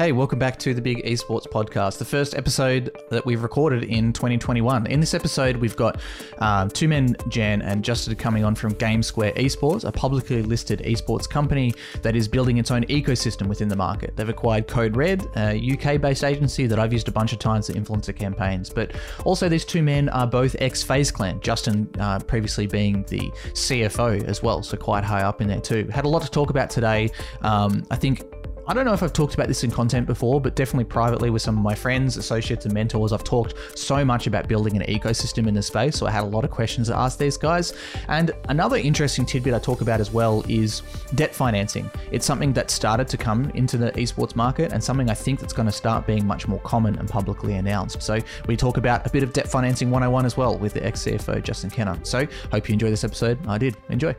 [0.00, 4.14] Hey, welcome back to the Big Esports Podcast, the first episode that we've recorded in
[4.14, 4.86] 2021.
[4.86, 6.00] In this episode, we've got
[6.38, 10.78] um, two men, Jan and Justin, coming on from Game Square Esports, a publicly listed
[10.86, 14.16] esports company that is building its own ecosystem within the market.
[14.16, 17.66] They've acquired Code Red, a UK based agency that I've used a bunch of times
[17.66, 18.70] for influencer campaigns.
[18.70, 18.92] But
[19.24, 24.24] also, these two men are both ex FaZe Clan, Justin uh, previously being the CFO
[24.24, 25.90] as well, so quite high up in there too.
[25.92, 27.10] Had a lot to talk about today.
[27.42, 28.22] Um, I think
[28.70, 31.42] I don't know if I've talked about this in content before, but definitely privately with
[31.42, 35.48] some of my friends, associates, and mentors, I've talked so much about building an ecosystem
[35.48, 35.96] in this space.
[35.96, 37.74] So I had a lot of questions to ask these guys.
[38.06, 40.82] And another interesting tidbit I talk about as well is
[41.16, 41.90] debt financing.
[42.12, 45.52] It's something that started to come into the esports market and something I think that's
[45.52, 48.00] going to start being much more common and publicly announced.
[48.00, 51.02] So we talk about a bit of debt financing 101 as well with the ex
[51.02, 51.98] CFO, Justin Kenna.
[52.04, 53.44] So hope you enjoy this episode.
[53.48, 53.76] I did.
[53.88, 54.14] Enjoy.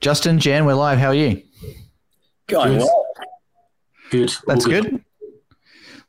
[0.00, 0.98] Justin, Jan, we're live.
[0.98, 1.45] How are you?
[2.48, 3.06] Going well.
[4.10, 4.32] Good.
[4.46, 5.04] That's All good.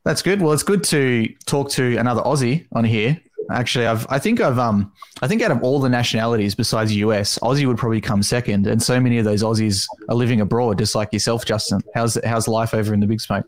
[0.03, 0.41] That's good.
[0.41, 3.19] Well, it's good to talk to another Aussie on here.
[3.52, 7.39] Actually, I've I think I've um I think out of all the nationalities besides US,
[7.39, 10.95] Aussie would probably come second, and so many of those Aussies are living abroad, just
[10.95, 11.81] like yourself, Justin.
[11.94, 13.45] How's how's life over in the Big Smoke?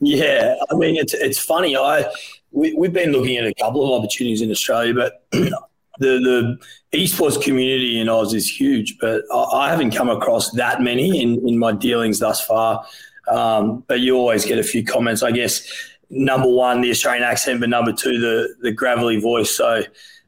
[0.00, 1.76] Yeah, I mean it's it's funny.
[1.76, 2.04] I
[2.50, 5.24] we, we've been looking at a couple of opportunities in Australia, but
[5.98, 6.58] the
[6.92, 11.20] the esports community in Oz is huge, but I, I haven't come across that many
[11.20, 12.84] in, in my dealings thus far.
[13.28, 15.22] Um, but you always get a few comments.
[15.22, 15.66] I guess
[16.10, 19.50] number one, the Australian accent, but number two, the the gravelly voice.
[19.56, 19.82] So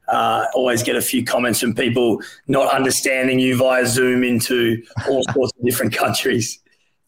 [0.09, 5.23] uh, always get a few comments from people not understanding you via Zoom into all
[5.33, 6.59] sorts of different countries.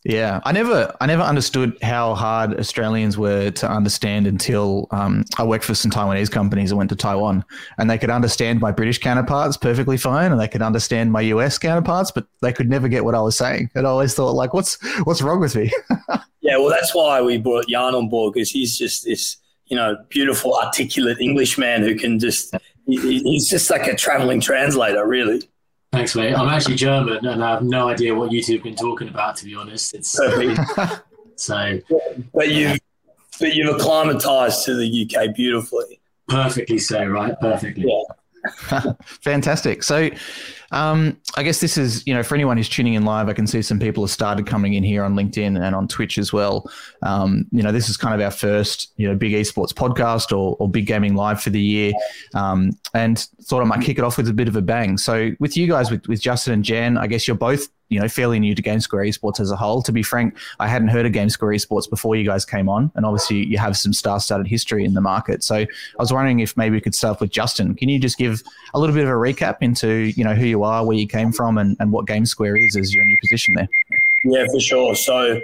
[0.04, 5.44] Yeah, I never, I never understood how hard Australians were to understand until um, I
[5.44, 7.44] worked for some Taiwanese companies and went to Taiwan,
[7.78, 11.56] and they could understand my British counterparts perfectly fine, and they could understand my US
[11.56, 13.70] counterparts, but they could never get what I was saying.
[13.76, 15.70] And I always thought, like, what's what's wrong with me?
[16.40, 19.36] yeah, well, that's why we brought Jan on board because he's just this,
[19.66, 22.52] you know, beautiful, articulate Englishman who can just,
[22.86, 25.48] he's just like a traveling translator, really.
[25.92, 26.34] Thanks, mate.
[26.34, 29.36] I'm actually German and I have no idea what you two have been talking about,
[29.36, 29.94] to be honest.
[29.94, 30.10] It's
[31.36, 31.80] so.
[32.32, 32.76] But you,
[33.38, 36.00] but you've acclimatized to the UK beautifully.
[36.28, 37.38] Perfectly so, right?
[37.40, 37.84] Perfectly.
[37.86, 38.14] Yeah.
[39.04, 39.82] Fantastic.
[39.82, 40.10] So,
[40.72, 43.46] um, I guess this is, you know, for anyone who's tuning in live, I can
[43.46, 46.70] see some people have started coming in here on LinkedIn and on Twitch as well.
[47.02, 50.56] Um, you know, this is kind of our first, you know, big esports podcast or,
[50.58, 51.92] or big gaming live for the year.
[52.34, 54.96] Um, and thought I might kick it off with a bit of a bang.
[54.98, 58.08] So, with you guys, with, with Justin and Jan, I guess you're both you know
[58.08, 59.82] fairly new to Game Square Esports as a whole.
[59.82, 62.90] To be frank, I hadn't heard of Game Square Esports before you guys came on,
[62.94, 65.44] and obviously you have some star-studded history in the market.
[65.44, 65.66] So I
[65.98, 67.74] was wondering if maybe we could start with Justin.
[67.74, 68.42] Can you just give
[68.74, 71.32] a little bit of a recap into you know who you are, where you came
[71.32, 73.68] from, and, and what Game Square is as your new position there?
[74.24, 74.94] Yeah, for sure.
[74.94, 75.40] So.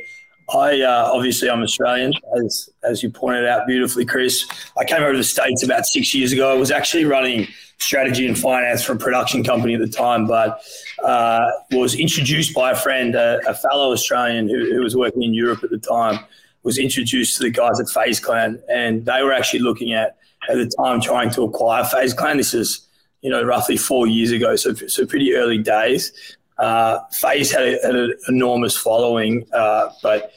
[0.55, 4.47] I uh, obviously I'm Australian, as as you pointed out beautifully, Chris.
[4.79, 6.51] I came over to the states about six years ago.
[6.51, 7.49] I was actually running
[7.79, 10.61] strategy and finance for a production company at the time, but
[11.05, 15.33] uh, was introduced by a friend, a, a fellow Australian who, who, was working in
[15.33, 16.19] Europe at the time,
[16.65, 20.17] was introduced to the guys at FaZe Clan, and they were actually looking at
[20.49, 22.37] at the time trying to acquire FaZe Clan.
[22.39, 22.87] This is
[23.21, 26.13] you know roughly four years ago, so so pretty early days.
[26.59, 30.33] Uh, FaZe had, a, had an enormous following, uh, but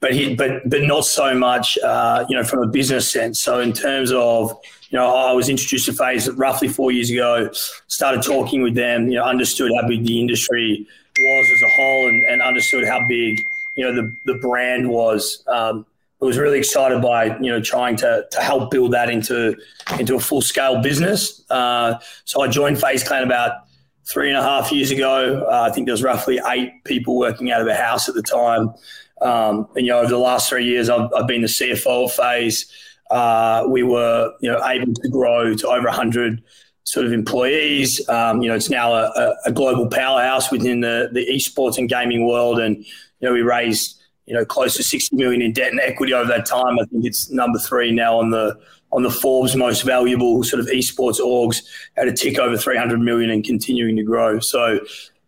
[0.00, 3.40] but he, but but not so much, uh, you know, from a business sense.
[3.40, 4.58] So in terms of
[4.92, 7.50] you know, I was introduced to FaZe roughly four years ago,
[7.86, 10.86] started talking with them, you know, understood how big the industry
[11.18, 13.42] was as a whole and, and understood how big,
[13.74, 15.42] you know, the, the brand was.
[15.48, 15.86] Um,
[16.20, 19.56] I was really excited by, you know, trying to, to help build that into,
[19.98, 21.42] into a full scale business.
[21.48, 23.62] Uh, so I joined FaZe Clan about
[24.04, 25.46] three and a half years ago.
[25.50, 28.22] Uh, I think there was roughly eight people working out of the house at the
[28.22, 28.74] time.
[29.20, 32.66] Um, and, you know, over the last three years, I've, I've been the CFO FaZe
[33.12, 36.42] uh, we were you know able to grow to over 100
[36.84, 38.06] sort of employees.
[38.08, 42.26] Um, you know, it's now a, a, global powerhouse within the, the esports and gaming
[42.26, 42.86] world, and you
[43.20, 46.46] know we raised you know close to 60 million in debt and equity over that
[46.46, 46.78] time.
[46.80, 48.58] I think it's number three now on the
[48.92, 51.62] on the Forbes most valuable sort of esports orgs
[51.96, 54.38] at a tick over 300 million and continuing to grow.
[54.38, 54.80] So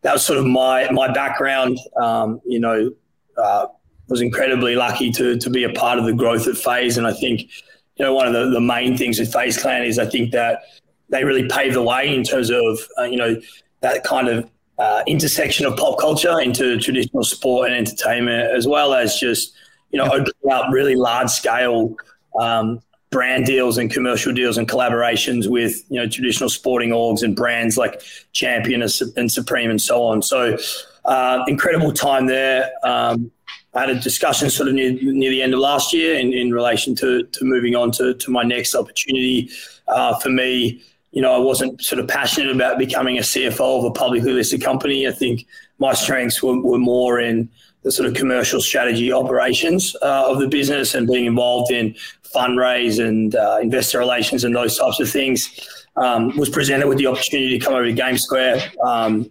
[0.02, 1.78] that was sort of my my background.
[2.00, 2.92] Um, you know.
[3.36, 3.66] Uh,
[4.06, 7.12] was incredibly lucky to to be a part of the growth at FaZe, and I
[7.14, 7.48] think
[7.96, 10.62] you know, one of the, the main things with FaZe Clan is I think that
[11.10, 13.40] they really paved the way in terms of, uh, you know,
[13.80, 18.94] that kind of uh, intersection of pop culture into traditional sport and entertainment, as well
[18.94, 19.54] as just,
[19.90, 21.94] you know, opening up really large scale
[22.40, 22.80] um,
[23.14, 27.76] brand deals and commercial deals and collaborations with, you know, traditional sporting orgs and brands
[27.76, 28.02] like
[28.32, 30.20] Champion and Supreme and so on.
[30.20, 30.58] So,
[31.04, 32.72] uh, incredible time there.
[32.82, 33.30] Um,
[33.72, 36.52] I had a discussion sort of near, near the end of last year in, in
[36.52, 39.48] relation to, to moving on to, to my next opportunity.
[39.86, 40.82] Uh, for me,
[41.12, 44.60] you know, I wasn't sort of passionate about becoming a CFO of a publicly listed
[44.60, 45.06] company.
[45.06, 45.46] I think
[45.78, 47.48] my strengths were, were more in
[47.84, 51.94] the sort of commercial strategy operations uh, of the business and being involved in
[52.34, 55.58] fundraise and uh, investor relations and those types of things.
[55.96, 59.30] Um, was presented with the opportunity to come over to GameSquare, um,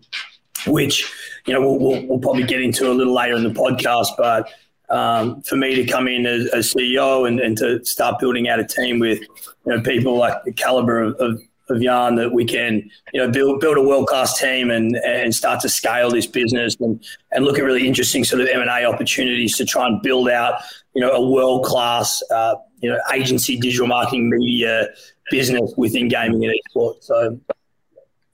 [0.66, 1.12] which
[1.46, 4.08] you know we'll, we'll, we'll, probably get into a little later in the podcast.
[4.18, 4.50] But
[4.90, 8.62] um, for me to come in as, as CEO and, and, to start building out
[8.62, 9.28] a team with you
[9.66, 13.62] know people like the caliber of, of of Jan that we can, you know, build
[13.62, 17.58] build a world class team and and start to scale this business and and look
[17.58, 20.62] at really interesting sort of M and A opportunities to try and build out,
[20.94, 24.90] you know, a world class, uh, you know, agency digital marketing media
[25.32, 27.04] business within gaming and esports.
[27.04, 27.40] So.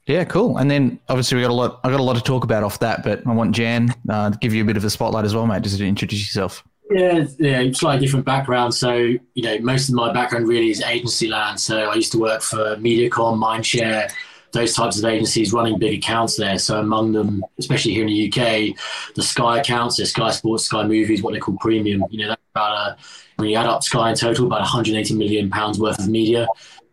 [0.05, 0.57] Yeah, cool.
[0.57, 1.79] And then obviously we got a lot.
[1.83, 4.37] I got a lot to talk about off that, but I want Jan uh, to
[4.39, 6.63] give you a bit of a spotlight as well, mate, just to introduce yourself.
[6.89, 8.73] Yeah, yeah, slightly different background.
[8.73, 11.59] So, you know, most of my background really is agency land.
[11.59, 14.11] So I used to work for Mediacom, Mindshare,
[14.51, 16.57] those types of agencies running big accounts there.
[16.57, 18.75] So among them, especially here in the UK,
[19.15, 22.03] the Sky accounts, so Sky Sports, Sky Movies, what they call premium.
[22.09, 22.97] You know, that's about a,
[23.35, 26.47] when you add up Sky in total, about 180 million pounds worth of media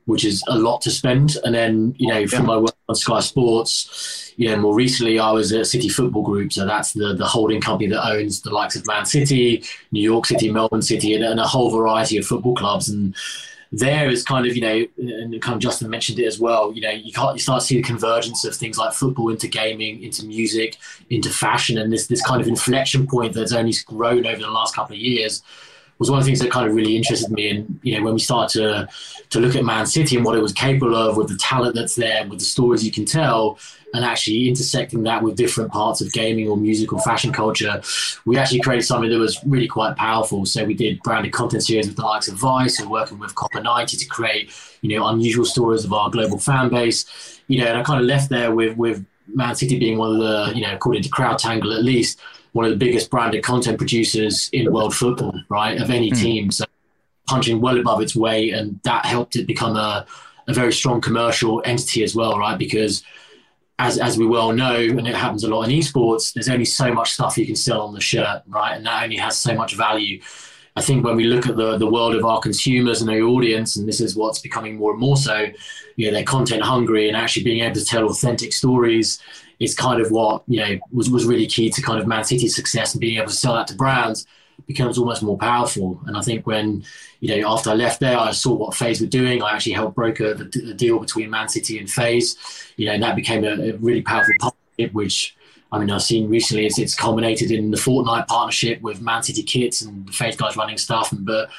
[0.07, 1.37] which is a lot to spend.
[1.45, 5.33] And then, you know, from my work on Sky Sports, you know, more recently I
[5.33, 6.53] was at City Football Group.
[6.53, 10.27] So that's the, the holding company that owns the likes of Man City, New York
[10.27, 12.89] City, Melbourne City, and, and a whole variety of football clubs.
[12.89, 13.17] And
[13.73, 16.81] there is kind of, you know, and kind of Justin mentioned it as well, you
[16.81, 20.03] know, you, can't, you start to see the convergence of things like football into gaming,
[20.03, 20.77] into music,
[21.11, 24.75] into fashion, and this, this kind of inflection point that's only grown over the last
[24.75, 25.43] couple of years
[25.99, 27.51] was one of the things that kind of really interested me.
[27.51, 28.89] And you know, when we started to
[29.31, 31.97] to look at Man City and what it was capable of, with the talent that's
[31.97, 33.59] there, with the stories you can tell,
[33.95, 37.81] and actually intersecting that with different parts of gaming or music or fashion culture,
[38.25, 40.45] we actually created something that was really quite powerful.
[40.45, 43.99] So we did branded content series with the likes of Vice and working with COPA90
[43.99, 44.53] to create,
[44.83, 47.41] you know, unusual stories of our global fan base.
[47.49, 50.19] You know, and I kind of left there with with Man City being one of
[50.19, 52.21] the, you know, according to CrowdTangle at least,
[52.57, 56.19] one of the biggest branded content producers in world football, right, of any mm.
[56.19, 56.51] team.
[56.51, 56.65] So
[57.29, 60.07] punching well above its weight, and that helped it become a,
[60.49, 62.59] a very strong commercial entity as well, right?
[62.59, 63.03] Because
[63.79, 66.95] as as we well know, and it happens a lot in esports, there's only so
[66.95, 68.75] much stuff you can sell on the shirt, right?
[68.75, 70.23] And that only has so much value.
[70.77, 73.77] I think when we look at the the world of our consumers and our audience,
[73.77, 75.47] and this is what's becoming more and more so,
[75.97, 79.21] you know, they're content hungry and actually being able to tell authentic stories
[79.59, 82.55] is kind of what you know was, was really key to kind of Man City's
[82.55, 84.27] success and being able to sell that to brands
[84.67, 86.01] becomes almost more powerful.
[86.07, 86.85] And I think when
[87.21, 89.43] you know after I left there, I saw what FaZe were doing.
[89.43, 92.37] I actually helped broker the, the deal between Man City and FaZe.
[92.77, 95.36] You know, and that became a, a really powerful partnership, which.
[95.73, 99.43] I mean, I've seen recently it's, it's culminated in the Fortnite partnership with Man City
[99.43, 101.13] Kits and the FaZe guys running stuff.
[101.13, 101.51] And, but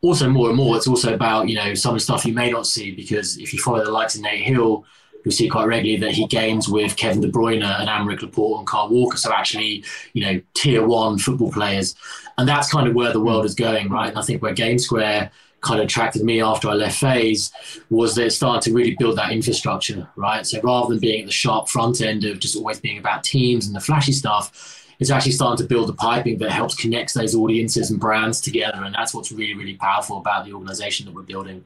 [0.00, 2.90] also more and more, it's also about, you know, some stuff you may not see
[2.90, 4.84] because if you follow the likes of Nate Hill,
[5.24, 8.66] you'll see quite regularly that he games with Kevin De Bruyne and Aymeric Laporte and
[8.66, 9.16] Kyle Walker.
[9.16, 11.94] So actually, you know, tier one football players.
[12.38, 14.08] And that's kind of where the world is going, right?
[14.08, 15.30] And I think where GameSquare
[15.62, 17.52] kind of attracted me after I left FaZe
[17.88, 20.46] was that it started to really build that infrastructure, right?
[20.46, 23.66] So rather than being at the sharp front end of just always being about teams
[23.66, 27.34] and the flashy stuff, it's actually starting to build the piping that helps connect those
[27.34, 28.84] audiences and brands together.
[28.84, 31.64] And that's what's really, really powerful about the organization that we're building.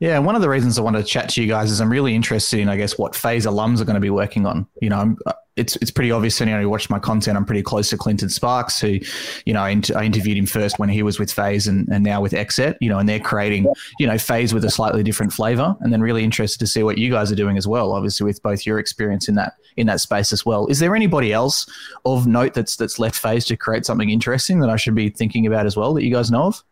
[0.00, 2.14] Yeah, one of the reasons I wanted to chat to you guys is I'm really
[2.14, 4.66] interested in, I guess, what FaZe alums are going to be working on.
[4.80, 5.18] You know, I'm,
[5.58, 7.36] it's it's pretty obvious anyone who watched my content.
[7.36, 8.98] I'm pretty close to Clinton Sparks, who,
[9.44, 12.32] you know, I, interviewed him first when he was with FaZe and, and now with
[12.32, 13.66] Exit, You know, and they're creating,
[13.98, 15.76] you know, FaZe with a slightly different flavor.
[15.80, 17.92] And then really interested to see what you guys are doing as well.
[17.92, 20.66] Obviously, with both your experience in that in that space as well.
[20.66, 21.66] Is there anybody else
[22.04, 25.46] of note that's that's left FaZe to create something interesting that I should be thinking
[25.46, 26.62] about as well that you guys know of?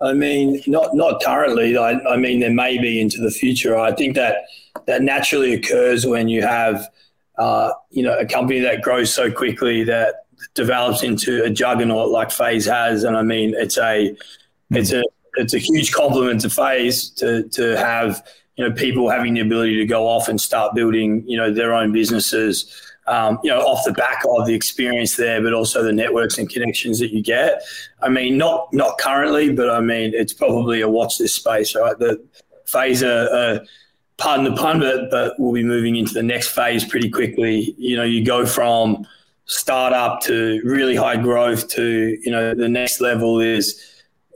[0.00, 1.76] I mean, not not currently.
[1.76, 3.78] I, I, mean, there may be into the future.
[3.78, 4.44] I think that
[4.86, 6.86] that naturally occurs when you have,
[7.38, 12.30] uh, you know, a company that grows so quickly that develops into a juggernaut like
[12.30, 13.04] FaZe has.
[13.04, 14.16] And I mean, it's a mm.
[14.70, 15.02] it's a
[15.34, 18.26] it's a huge compliment to FaZe to to have
[18.56, 21.74] you know people having the ability to go off and start building you know their
[21.74, 25.92] own businesses um, you know, off the back of the experience there, but also the
[25.92, 27.62] networks and connections that you get.
[28.02, 31.96] I mean, not not currently, but I mean, it's probably a watch this space, right?
[31.98, 32.22] The
[32.66, 33.64] FaZe uh, uh,
[34.18, 37.74] pardon the pun, but, but we'll be moving into the next phase pretty quickly.
[37.78, 39.06] You know, you go from
[39.44, 43.82] startup to really high growth to, you know, the next level is,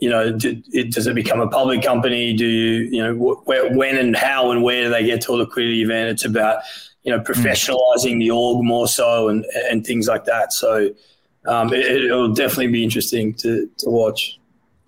[0.00, 2.34] you know, do, it, does it become a public company?
[2.34, 5.36] Do you, you know, where, when and how and where do they get to a
[5.36, 6.10] liquidity event?
[6.10, 6.62] It's about
[7.02, 10.52] you know, professionalizing the org more so and, and things like that.
[10.52, 10.94] So,
[11.46, 14.38] um, it, will definitely be interesting to, to watch.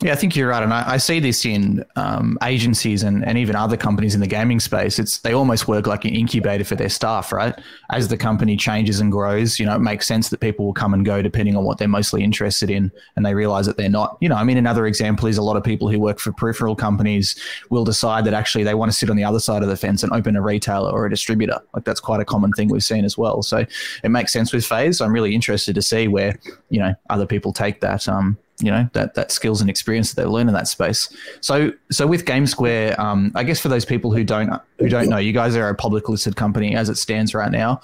[0.03, 3.39] Yeah, I think you're right, and I, I see this in um, agencies and, and
[3.39, 4.99] even other companies in the gaming space.
[4.99, 7.57] It's they almost work like an incubator for their staff, right?
[7.93, 10.93] As the company changes and grows, you know, it makes sense that people will come
[10.93, 14.17] and go depending on what they're mostly interested in, and they realize that they're not.
[14.21, 16.75] You know, I mean, another example is a lot of people who work for peripheral
[16.75, 17.41] companies
[17.71, 20.03] will decide that actually they want to sit on the other side of the fence
[20.03, 21.61] and open a retailer or a distributor.
[21.75, 23.41] Like that's quite a common thing we've seen as well.
[23.45, 23.65] So
[24.03, 25.01] it makes sense with FaZe.
[25.01, 26.37] I'm really interested to see where
[26.71, 28.09] you know other people take that.
[28.09, 31.15] Um, you know that that skills and experience that they learn in that space.
[31.41, 35.19] So so with GameSquare, um, I guess for those people who don't who don't know,
[35.19, 37.81] you guys are a public listed company as it stands right now.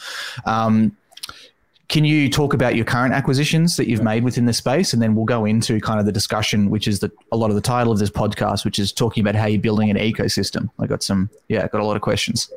[0.46, 0.96] Um,
[1.88, 5.14] can you talk about your current acquisitions that you've made within the space, and then
[5.14, 7.90] we'll go into kind of the discussion, which is the, a lot of the title
[7.90, 10.68] of this podcast, which is talking about how you're building an ecosystem.
[10.78, 12.52] I got some, yeah, I got a lot of questions.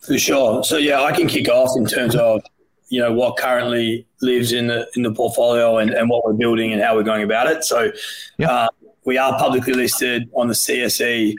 [0.00, 0.64] For sure.
[0.64, 2.42] So yeah, I can kick off in terms of
[2.88, 6.72] you know what currently lives in the in the portfolio and, and what we're building
[6.72, 7.64] and how we're going about it.
[7.64, 7.90] So
[8.38, 8.50] yep.
[8.50, 8.68] uh,
[9.04, 11.34] we are publicly listed on the CSE.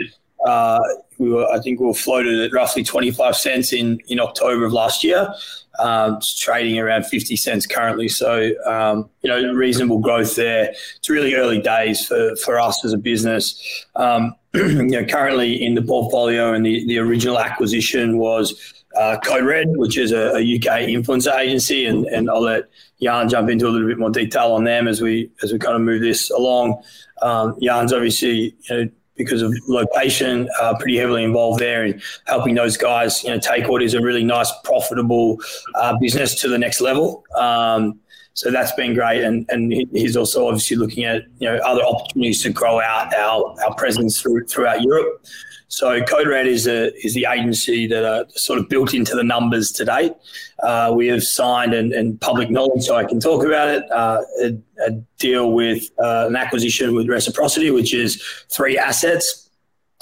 [0.45, 0.79] Uh,
[1.17, 4.73] we were, I think we were floated at roughly 25 cents in, in October of
[4.73, 5.33] last year.
[5.79, 8.07] Um, it's trading around 50 cents currently.
[8.07, 10.73] So, um, you know, reasonable growth there.
[10.97, 13.85] It's really early days for, for us as a business.
[13.95, 19.43] Um, you know, currently in the portfolio and the, the original acquisition was uh, Code
[19.43, 22.65] Red, which is a, a, UK influencer agency, and, and I'll let
[23.01, 25.75] Jan jump into a little bit more detail on them as we as we kind
[25.75, 26.81] of move this along.
[27.21, 32.55] Um, Jan's obviously, you know, because of location, uh, pretty heavily involved there in helping
[32.55, 35.39] those guys, you know, take what is a really nice, profitable
[35.75, 37.23] uh, business to the next level.
[37.35, 37.99] Um,
[38.33, 42.43] so that's been great, and and he's also obviously looking at you know other opportunities
[42.43, 45.25] to grow out our our presence through, throughout Europe.
[45.67, 49.71] So CodeRed is a is the agency that are sort of built into the numbers
[49.73, 50.13] to date.
[50.61, 53.91] Uh, we have signed and, and, public knowledge, so I can talk about it.
[53.91, 54.57] Uh, a,
[54.87, 59.44] a, deal with uh, an acquisition with Reciprocity, which is three assets.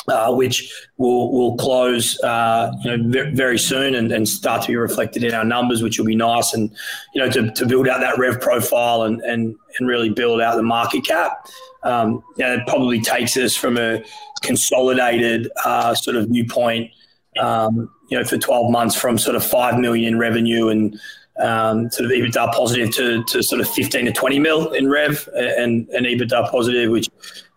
[0.10, 4.76] Uh, which will will close, uh, you know, very soon and, and start to be
[4.76, 6.70] reflected in our numbers, which will be nice, and
[7.16, 10.58] you know, to, to build out that rev profile and and and really build out
[10.58, 11.48] the market cap.
[11.84, 14.04] Um, you know, it probably takes us from a
[14.42, 16.92] consolidated uh, sort of viewpoint,
[17.40, 21.00] um, you know, for 12 months from sort of 5 million revenue and
[21.40, 25.28] um, sort of EBITDA positive to, to sort of 15 to 20 mil in rev
[25.34, 27.08] and, and EBITDA positive, which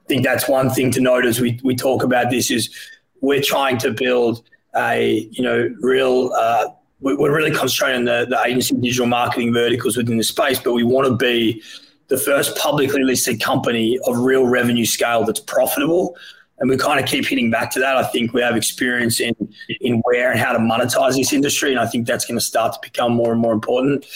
[0.09, 2.75] think that's one thing to note as we, we talk about this is
[3.21, 4.43] we're trying to build
[4.77, 6.69] a, you know, real, uh,
[7.01, 10.83] we're really concentrating on the, the agency digital marketing verticals within the space, but we
[10.83, 11.63] want to be
[12.09, 16.17] the first publicly listed company of real revenue scale that's profitable
[16.59, 17.97] and we kind of keep hitting back to that.
[17.97, 19.35] I think we have experience in
[19.81, 22.73] in where and how to monetize this industry, and I think that's going to start
[22.75, 24.07] to become more and more important.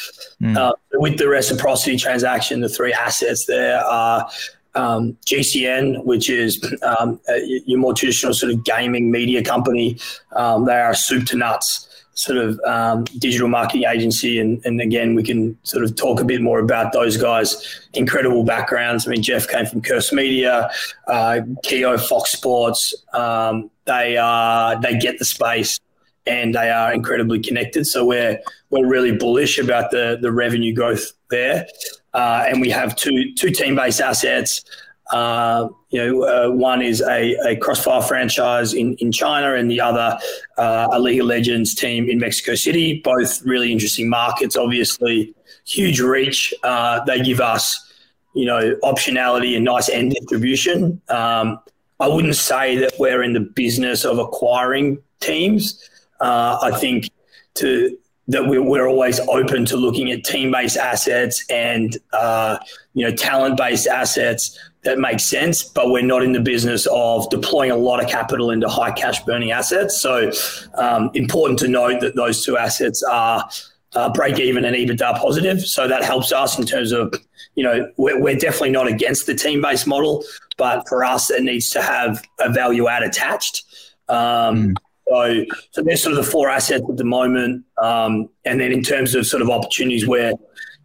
[0.40, 0.56] Mm.
[0.56, 4.28] Uh, with the reciprocity transaction, the three assets there are.
[4.74, 7.20] Um, GCN, which is um,
[7.66, 9.98] your more traditional sort of gaming media company,
[10.36, 11.88] um, they are soup to nuts
[12.20, 14.38] sort of um, digital marketing agency.
[14.38, 18.44] And, and again, we can sort of talk a bit more about those guys' incredible
[18.44, 19.06] backgrounds.
[19.06, 20.70] I mean, Jeff came from Curse Media,
[21.06, 22.94] uh, Keo, Fox Sports.
[23.14, 25.80] Um, they are they get the space
[26.26, 27.86] and they are incredibly connected.
[27.86, 31.66] So we're we're really bullish about the the revenue growth there.
[32.14, 34.64] Uh, and we have two two team based assets.
[35.10, 39.80] Uh, you know, uh, one is a, a, Crossfire franchise in, in China, and the
[39.80, 40.16] other
[40.56, 43.00] uh, a League of Legends team in Mexico City.
[43.02, 44.56] Both really interesting markets.
[44.56, 45.34] Obviously,
[45.66, 46.54] huge reach.
[46.62, 47.92] Uh, they give us,
[48.36, 51.00] you know, optionality and nice end distribution.
[51.08, 51.58] Um,
[51.98, 55.86] I wouldn't say that we're in the business of acquiring teams.
[56.20, 57.10] Uh, I think
[57.54, 57.96] to
[58.28, 62.58] that we're, we're always open to looking at team-based assets and uh,
[62.94, 67.70] you know talent-based assets that make sense, but we're not in the business of deploying
[67.70, 70.00] a lot of capital into high cash burning assets.
[70.00, 70.30] So,
[70.74, 73.48] um, important to note that those two assets are
[73.94, 75.60] uh, break even and EBITDA positive.
[75.66, 77.12] So that helps us in terms of,
[77.56, 80.24] you know, we're, we're definitely not against the team based model,
[80.56, 83.64] but for us, it needs to have a value add attached.
[84.08, 84.74] Um, mm.
[85.10, 87.64] So, so there's sort of the four assets at the moment.
[87.82, 90.32] Um, and then in terms of sort of opportunities where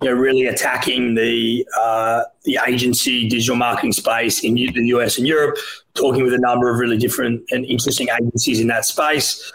[0.01, 5.27] you know, really attacking the uh, the agency digital marketing space in the US and
[5.27, 5.57] Europe,
[5.93, 9.51] talking with a number of really different and interesting agencies in that space.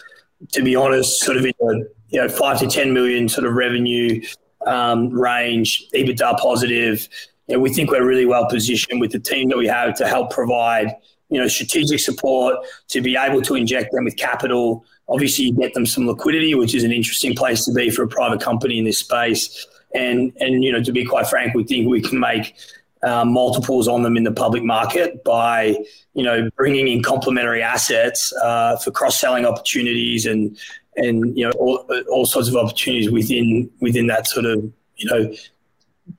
[0.53, 1.73] To be honest, sort of in a
[2.09, 4.23] you know five to ten million sort of revenue
[4.67, 7.07] um, range, EBITDA positive.
[7.49, 10.07] You know, we think we're really well positioned with the team that we have to
[10.07, 10.95] help provide
[11.31, 12.57] you know strategic support
[12.89, 14.85] to be able to inject them with capital.
[15.09, 18.09] Obviously, you get them some liquidity, which is an interesting place to be for a
[18.09, 21.89] private company in this space and and you know to be quite frank, we think
[21.89, 22.55] we can make
[23.03, 25.77] uh, multiples on them in the public market by
[26.15, 30.57] you know bringing in complementary assets uh, for cross selling opportunities and
[30.97, 34.63] and you know all, all sorts of opportunities within within that sort of
[34.97, 35.33] you know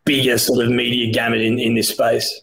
[0.06, 2.42] bigger sort of media gamut in, in this space.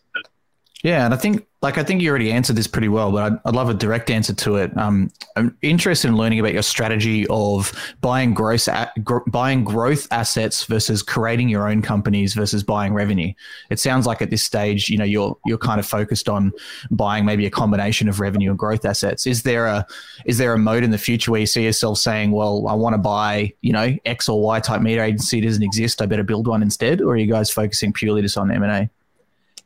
[0.83, 3.38] Yeah, and I think like I think you already answered this pretty well, but I'd,
[3.45, 4.77] I'd love a direct answer to it.
[4.77, 8.69] Um, I'm interested in learning about your strategy of buying gross
[9.03, 13.33] gr- buying growth assets versus creating your own companies versus buying revenue.
[13.71, 16.53] It sounds like at this stage, you know, you're you're kind of focused on
[16.93, 19.27] buying maybe a combination of revenue and growth assets.
[19.27, 19.85] Is there a
[20.27, 22.95] is there a mode in the future where you see yourself saying, well, I want
[22.95, 26.47] to buy you know X or Y type media agency doesn't exist, I better build
[26.47, 28.91] one instead, or are you guys focusing purely just on M and A?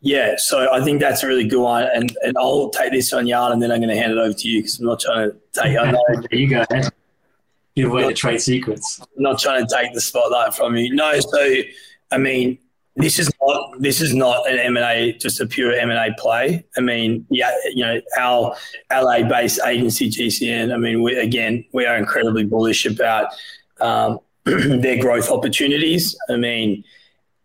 [0.05, 3.29] Yeah, so I think that's a really good one, and and I'll take this on
[3.29, 5.31] Jan, and then I'm going to hand it over to you because I'm not trying
[5.31, 5.79] to take.
[5.79, 6.93] I know you go ahead.
[7.77, 9.01] Give away the trade secrets.
[9.01, 10.93] I'm not trying to take the spotlight from you.
[10.93, 11.55] No, so
[12.11, 12.59] I mean,
[12.97, 15.99] this is not this is not an M and A, just a pure M and
[15.99, 16.65] A play.
[16.77, 18.57] I mean, yeah, you know, our
[18.91, 20.75] LA based agency GCN.
[20.75, 23.29] I mean, we, again, we are incredibly bullish about
[23.81, 26.17] um, their growth opportunities.
[26.29, 26.83] I mean,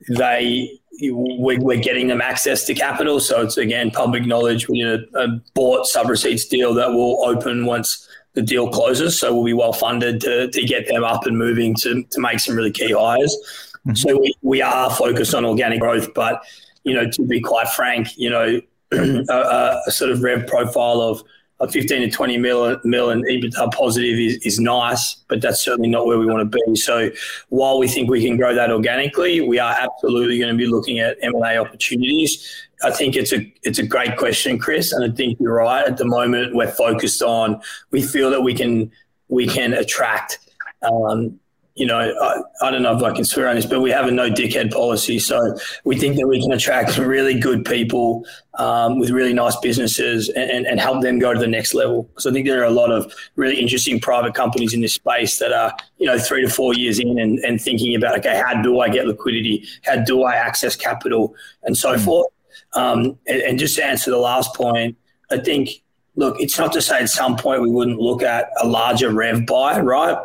[0.09, 3.19] they we're, getting them access to capital.
[3.19, 4.67] So it's again public knowledge.
[4.67, 9.19] We did a, a bought sub receipts deal that will open once the deal closes.
[9.19, 12.39] So we'll be well funded to, to get them up and moving to, to make
[12.39, 13.35] some really key hires.
[13.79, 13.95] Mm-hmm.
[13.95, 16.43] So we, we are focused on organic growth, but
[16.83, 18.61] you know, to be quite frank, you know,
[18.91, 21.21] a, a sort of rev profile of
[21.59, 25.89] a 15 to 20 mil, mil and EBITDA positive is, is nice, but that's certainly
[25.89, 26.75] not where we want to be.
[26.75, 27.09] So
[27.49, 30.99] while we think we can grow that organically, we are absolutely going to be looking
[30.99, 32.67] at M&A opportunities.
[32.83, 35.83] I think it's a it's a great question, Chris, and I think you're right.
[35.83, 37.59] At the moment, we're focused on
[37.89, 38.91] we feel that we can
[39.29, 40.37] we can attract
[40.83, 41.39] um,
[41.77, 44.07] you know, I, I, don't know if I can swear on this, but we have
[44.07, 45.19] a no dickhead policy.
[45.19, 49.55] So we think that we can attract some really good people um, with really nice
[49.57, 52.03] businesses and, and, help them go to the next level.
[52.03, 55.37] Because I think there are a lot of really interesting private companies in this space
[55.37, 58.59] that are, you know, three to four years in and, and thinking about, okay, how
[58.59, 59.67] do I get liquidity?
[59.83, 61.35] How do I access capital?
[61.61, 62.03] And so mm.
[62.03, 62.27] forth.
[62.73, 64.97] Um, and, and just to answer the last point,
[65.29, 65.69] I think,
[66.15, 69.45] look, it's not to say at some point we wouldn't look at a larger rev
[69.45, 70.17] buy, right?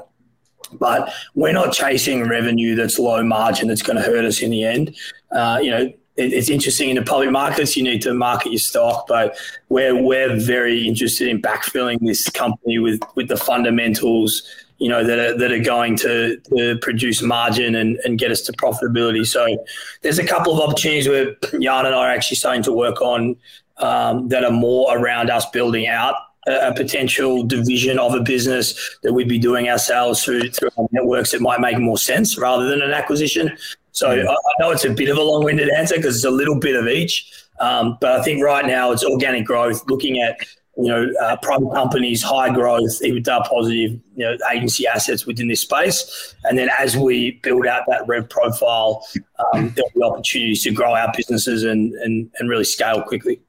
[0.79, 4.65] But we're not chasing revenue that's low margin that's going to hurt us in the
[4.65, 4.97] end.
[5.31, 8.59] Uh, you know, it, it's interesting in the public markets, you need to market your
[8.59, 9.37] stock, but
[9.69, 14.43] we're, we're very interested in backfilling this company with, with the fundamentals
[14.79, 18.41] you know, that are, that are going to, to produce margin and, and get us
[18.41, 19.25] to profitability.
[19.25, 19.65] So
[20.01, 23.37] there's a couple of opportunities where Jan and I are actually starting to work on
[23.77, 29.13] um, that are more around us building out a, potential division of a business that
[29.13, 32.83] we'd be doing ourselves through, through our networks that might make more sense rather than
[32.83, 33.57] an acquisition.
[33.93, 36.59] So I, I know it's a bit of a long-winded answer because it's a little
[36.59, 37.31] bit of each.
[37.61, 40.37] Um, but I think right now it's organic growth, looking at
[40.77, 45.61] you know uh, private companies, high growth, EBITDA positive, you know agency assets within this
[45.61, 49.07] space, and then as we build out that rev profile,
[49.53, 53.41] um, there'll be opportunities to grow our businesses and and, and really scale quickly.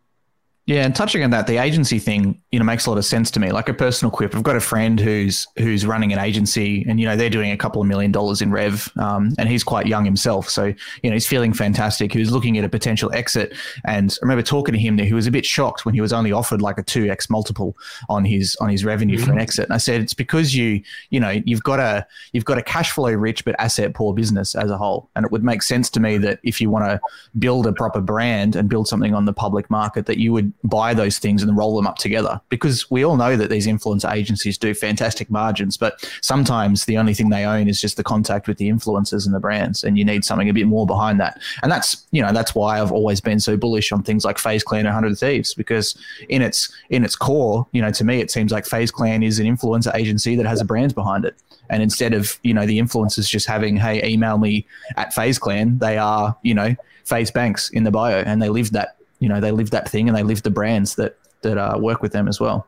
[0.65, 3.31] Yeah, and touching on that, the agency thing, you know, makes a lot of sense
[3.31, 3.51] to me.
[3.51, 7.07] Like a personal quip, I've got a friend who's who's running an agency, and you
[7.07, 10.05] know, they're doing a couple of million dollars in rev, um, and he's quite young
[10.05, 10.65] himself, so
[11.01, 12.13] you know, he's feeling fantastic.
[12.13, 14.97] He was looking at a potential exit, and I remember talking to him.
[14.97, 15.05] There.
[15.07, 17.75] He was a bit shocked when he was only offered like a two x multiple
[18.07, 19.25] on his on his revenue mm-hmm.
[19.25, 19.41] for an mm-hmm.
[19.41, 19.65] exit.
[19.65, 22.91] And I said, it's because you you know you've got a you've got a cash
[22.91, 25.99] flow rich but asset poor business as a whole, and it would make sense to
[25.99, 26.99] me that if you want to
[27.39, 30.93] build a proper brand and build something on the public market, that you would buy
[30.93, 34.57] those things and roll them up together because we all know that these influencer agencies
[34.57, 38.57] do fantastic margins, but sometimes the only thing they own is just the contact with
[38.57, 41.41] the influencers and the brands, and you need something a bit more behind that.
[41.61, 44.63] And that's you know that's why I've always been so bullish on things like FaZe
[44.63, 45.97] Clan and Hundred Thieves because
[46.29, 49.39] in its in its core, you know, to me it seems like FaZe Clan is
[49.39, 51.35] an influencer agency that has a brand behind it.
[51.69, 55.79] And instead of you know the influencers just having hey email me at FaZe Clan,
[55.79, 56.75] they are you know
[57.05, 60.07] FaZe Banks in the bio, and they live that you know they live that thing
[60.07, 62.67] and they live the brands that that uh, work with them as well.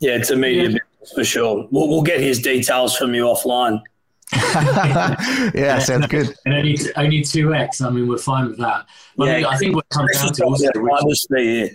[0.00, 0.78] Yeah, it's a media yeah.
[1.14, 1.68] for sure.
[1.70, 3.80] We'll, we'll get his details from you offline.
[5.54, 6.34] yeah, sounds good.
[6.44, 7.80] And only only two X.
[7.80, 8.86] I mean, we're fine with that.
[9.16, 11.68] But yeah, I, mean, I think what comes down to also, yeah,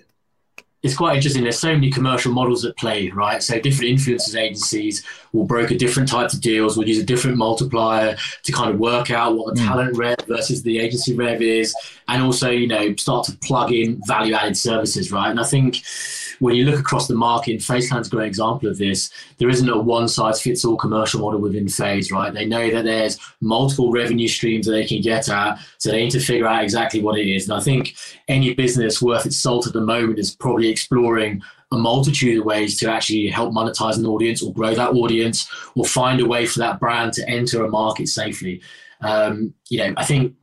[0.82, 1.44] it's quite interesting.
[1.44, 3.44] There's so many commercial models at play, right?
[3.44, 8.16] So different influencers agencies will broker different types of deals, will use a different multiplier
[8.44, 9.68] to kind of work out what the mm.
[9.68, 11.76] talent rev versus the agency rev is,
[12.08, 15.30] and also, you know, start to plug in value added services, right?
[15.30, 15.82] And I think
[16.40, 19.12] when you look across the market, FaZe-Clan's a great example of this.
[19.38, 22.34] There isn't a one size fits all commercial model within FaZe, right?
[22.34, 26.12] They know that there's multiple revenue streams that they can get at, so they need
[26.12, 27.50] to figure out exactly what it is.
[27.50, 27.96] And I think
[28.28, 32.78] any business worth its salt at the moment is probably exploring a multitude of ways
[32.80, 36.60] to actually help monetize an audience or grow that audience or find a way for
[36.60, 38.62] that brand to enter a market safely.
[39.02, 40.36] Um, you know, I think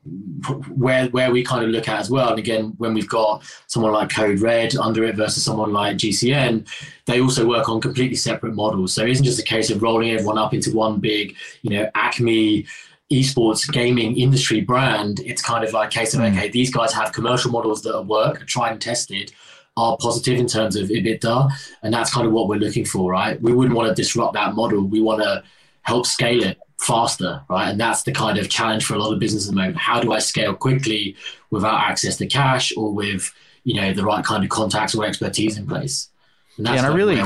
[0.68, 3.92] where where we kind of look at as well, and again, when we've got someone
[3.92, 6.66] like Code Red under it versus someone like GCN,
[7.04, 8.94] they also work on completely separate models.
[8.94, 11.90] So it isn't just a case of rolling everyone up into one big, you know,
[11.94, 12.66] Acme
[13.12, 15.20] esports gaming industry brand.
[15.20, 16.32] It's kind of like a case of mm.
[16.32, 19.32] okay, these guys have commercial models that work, tried and tested,
[19.76, 21.50] are positive in terms of EBITDA,
[21.82, 23.40] and that's kind of what we're looking for, right?
[23.42, 24.82] We wouldn't want to disrupt that model.
[24.82, 25.44] We want to
[25.82, 27.70] help scale it faster, right?
[27.70, 29.78] And that's the kind of challenge for a lot of businesses at the moment.
[29.78, 31.16] How do I scale quickly
[31.50, 33.32] without access to cash or with
[33.64, 36.08] you know the right kind of contacts or expertise in place?
[36.56, 37.20] And yeah, and I really,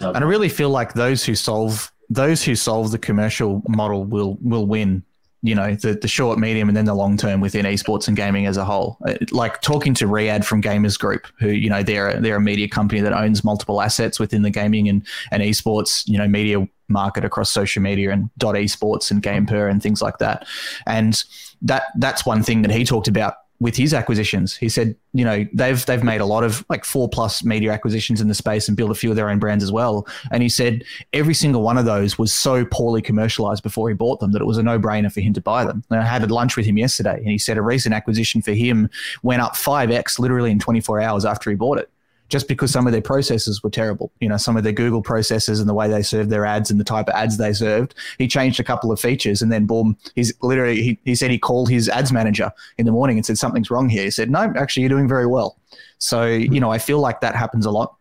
[0.00, 4.38] and I really feel like those who solve those who solve the commercial model will
[4.40, 5.02] will win
[5.42, 8.46] you know the, the short medium and then the long term within esports and gaming
[8.46, 12.20] as a whole uh, like talking to Riyadh from Gamurs Group who you know they're
[12.20, 16.18] they're a media company that owns multiple assets within the gaming and, and esports you
[16.18, 20.46] know media market across social media and dot esports and Gamepur and things like that
[20.86, 21.24] and
[21.62, 24.54] that that's one thing that he talked about with his acquisitions.
[24.56, 28.20] He said, you know, they've they've made a lot of like four plus media acquisitions
[28.20, 30.06] in the space and built a few of their own brands as well.
[30.30, 34.20] And he said every single one of those was so poorly commercialized before he bought
[34.20, 35.82] them that it was a no brainer for him to buy them.
[35.90, 38.52] And I had a lunch with him yesterday, and he said a recent acquisition for
[38.52, 38.90] him
[39.22, 41.90] went up five x literally in 24 hours after he bought it
[42.28, 44.12] just because some of their processes were terrible.
[44.20, 46.80] You know, some of their Google processes and the way they served their ads and
[46.80, 47.94] the type of ads they served.
[48.18, 51.38] He changed a couple of features and then boom, he's literally, he, he said he
[51.38, 54.04] called his ads manager in the morning and said, something's wrong here.
[54.04, 55.58] He said, no, actually, you're doing very well.
[55.98, 56.52] So, hmm.
[56.52, 57.96] you know, I feel like that happens a lot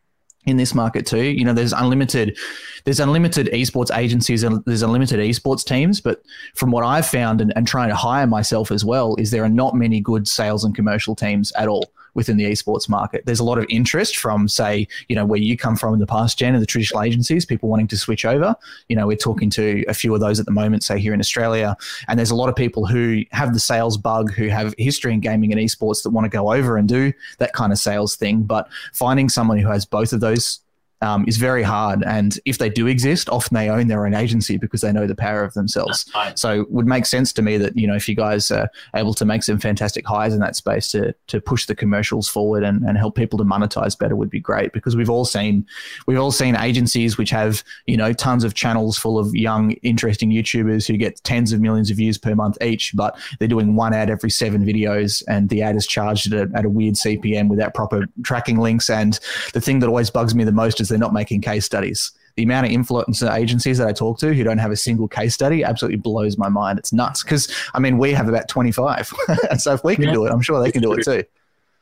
[0.45, 1.23] in this market too.
[1.23, 2.38] You know, there's unlimited,
[2.83, 6.01] there's unlimited esports agencies and there's unlimited esports teams.
[6.01, 6.21] But
[6.53, 9.49] from what I've found and, and trying to hire myself as well, is there are
[9.49, 13.25] not many good sales and commercial teams at all within the esports market.
[13.25, 16.08] There's a lot of interest from, say, you know, where you come from in the
[16.08, 18.56] past, Jen, and the traditional agencies, people wanting to switch over.
[18.89, 21.19] You know, we're talking to a few of those at the moment, say here in
[21.19, 25.13] Australia, and there's a lot of people who have the sales bug, who have history
[25.13, 28.15] in gaming and esports that want to go over and do that kind of sales
[28.15, 28.43] thing.
[28.43, 30.60] But finding someone who has both of those
[31.01, 32.03] um, is very hard.
[32.03, 35.15] And if they do exist, often they own their own agency because they know the
[35.15, 36.05] power of themselves.
[36.13, 36.38] Right.
[36.38, 39.13] So it would make sense to me that, you know, if you guys are able
[39.15, 42.84] to make some fantastic hires in that space to, to push the commercials forward and,
[42.84, 45.65] and help people to monetize better would be great because we've all seen,
[46.08, 50.31] we've all seen agencies which have, you know, tons of channels full of young, interesting
[50.31, 53.93] YouTubers who get tens of millions of views per month each, but they're doing one
[53.93, 57.49] ad every seven videos and the ad is charged at a, at a weird CPM
[57.49, 58.89] without proper tracking links.
[58.89, 59.19] And
[59.53, 62.12] the thing that always bugs me the most is they're not making case studies.
[62.36, 65.34] The amount of influencer agencies that I talk to who don't have a single case
[65.34, 66.80] study absolutely blows my mind.
[66.80, 69.12] It's nuts because I mean we have about twenty five,
[69.50, 70.13] and so if we can yeah.
[70.13, 71.24] do it, I'm sure they can do it too.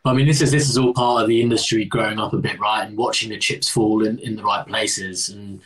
[0.06, 2.60] I mean, this is this is all part of the industry growing up a bit,
[2.60, 5.30] right, and watching the chips fall in, in the right places.
[5.30, 5.62] And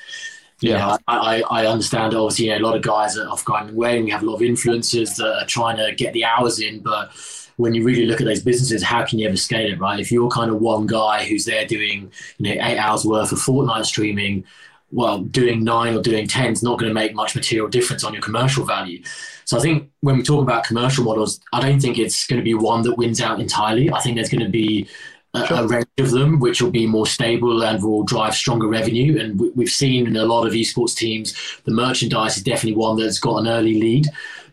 [0.59, 2.13] yeah, know, I, I understand.
[2.13, 4.25] Obviously, you know, a lot of guys are off going away, and we have a
[4.25, 7.11] lot of influencers that are trying to get the hours in, but
[7.57, 9.99] when you really look at those businesses, how can you ever scale it, right?
[9.99, 13.39] If you're kind of one guy who's there doing, you know, eight hours worth of
[13.39, 14.45] Fortnite streaming,
[14.91, 18.13] well, doing nine or doing 10 is not going to make much material difference on
[18.13, 19.03] your commercial value.
[19.45, 22.43] So I think when we talk about commercial models, I don't think it's going to
[22.43, 23.91] be one that wins out entirely.
[23.91, 24.87] I think there's going to be
[25.33, 25.57] a, sure.
[25.57, 29.19] a range of them which will be more stable and will drive stronger revenue.
[29.19, 31.33] And we, we've seen in a lot of esports teams,
[31.65, 34.07] the merchandise is definitely one that's got an early lead.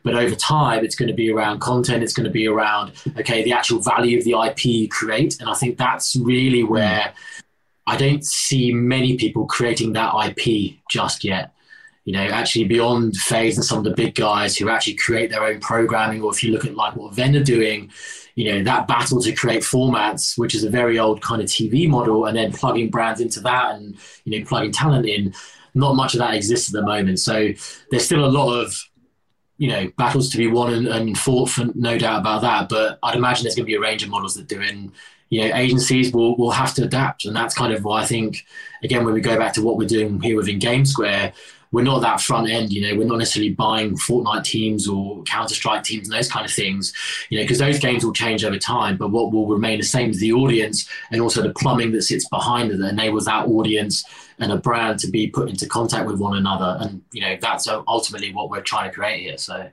[0.04, 2.02] But over time, it's going to be around content.
[2.02, 5.40] It's going to be around, okay, the actual value of the IP you create.
[5.40, 6.70] And I think that's really hmm.
[6.70, 7.14] where
[7.86, 11.52] I don't see many people creating that IP just yet.
[12.04, 15.42] You know, actually beyond FaZe and some of the big guys who actually create their
[15.42, 17.90] own programming, or if you look at like what Venn are doing,
[18.34, 21.88] you know, that battle to create formats, which is a very old kind of TV
[21.88, 25.32] model, and then plugging brands into that and, you know, plugging talent in,
[25.74, 27.20] not much of that exists at the moment.
[27.20, 27.52] So
[27.90, 28.76] there's still a lot of
[29.58, 32.98] you know battles to be won and, and, fought for no doubt about that but
[33.04, 34.90] i'd imagine there's going to be a range of models that do it and
[35.30, 38.44] you know agencies will, will have to adapt and that's kind of why i think
[38.82, 41.32] again when we go back to what we're doing here within game square
[41.74, 45.56] we're not that front end, you know, we're not necessarily buying Fortnite teams or Counter
[45.56, 46.94] Strike teams and those kind of things,
[47.30, 48.96] you know, because those games will change over time.
[48.96, 52.28] But what will remain the same is the audience and also the plumbing that sits
[52.28, 54.04] behind it that enables that audience
[54.38, 56.78] and a brand to be put into contact with one another.
[56.80, 59.38] And, you know, that's ultimately what we're trying to create here.
[59.38, 59.68] So,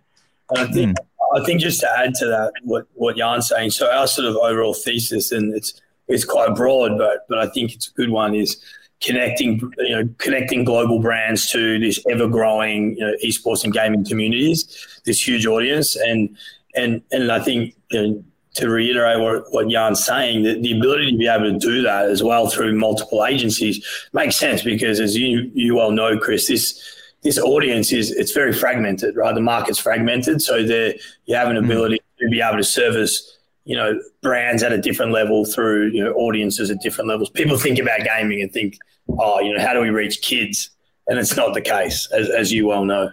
[0.55, 0.97] I think.
[1.33, 4.35] I think just to add to that, what, what Jan's saying, so our sort of
[4.35, 5.79] overall thesis, and it's,
[6.11, 8.35] is quite broad, but but I think it's a good one.
[8.35, 8.61] Is
[9.01, 14.05] connecting you know connecting global brands to this ever growing you know esports and gaming
[14.05, 16.35] communities, this huge audience, and
[16.75, 21.11] and and I think you know, to reiterate what, what Jan's saying, that the ability
[21.11, 25.15] to be able to do that as well through multiple agencies makes sense because as
[25.15, 29.33] you you well know, Chris, this this audience is it's very fragmented, right?
[29.33, 31.65] The market's fragmented, so there you have an mm.
[31.65, 32.25] ability mm.
[32.25, 36.13] to be able to service you know brands at a different level through you know
[36.13, 37.29] audiences at different levels.
[37.29, 38.77] People think about gaming and think,
[39.19, 40.69] oh, you know, how do we reach kids?
[41.07, 43.11] And it's not the case, as, as you well know.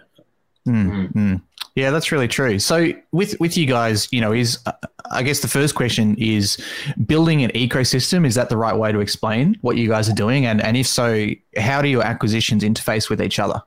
[0.67, 1.35] Mm-hmm.
[1.79, 2.59] Yeah, that's really true.
[2.59, 4.73] So with with you guys, you know, is uh,
[5.11, 6.57] I guess the first question is
[7.05, 8.27] building an ecosystem.
[8.27, 10.45] Is that the right way to explain what you guys are doing?
[10.45, 13.61] And and if so, how do your acquisitions interface with each other?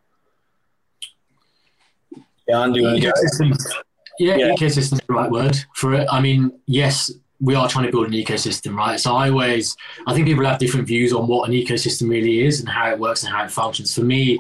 [2.47, 3.59] Yeah, I'm ecosystem.
[4.19, 6.07] Yeah, yeah, ecosystem is the right word for it.
[6.13, 9.01] I mean, yes, we are trying to build an ecosystem, right?
[9.01, 9.75] So I always,
[10.07, 12.99] I think people have different views on what an ecosystem really is and how it
[12.99, 13.95] works and how it functions.
[13.95, 14.39] For me,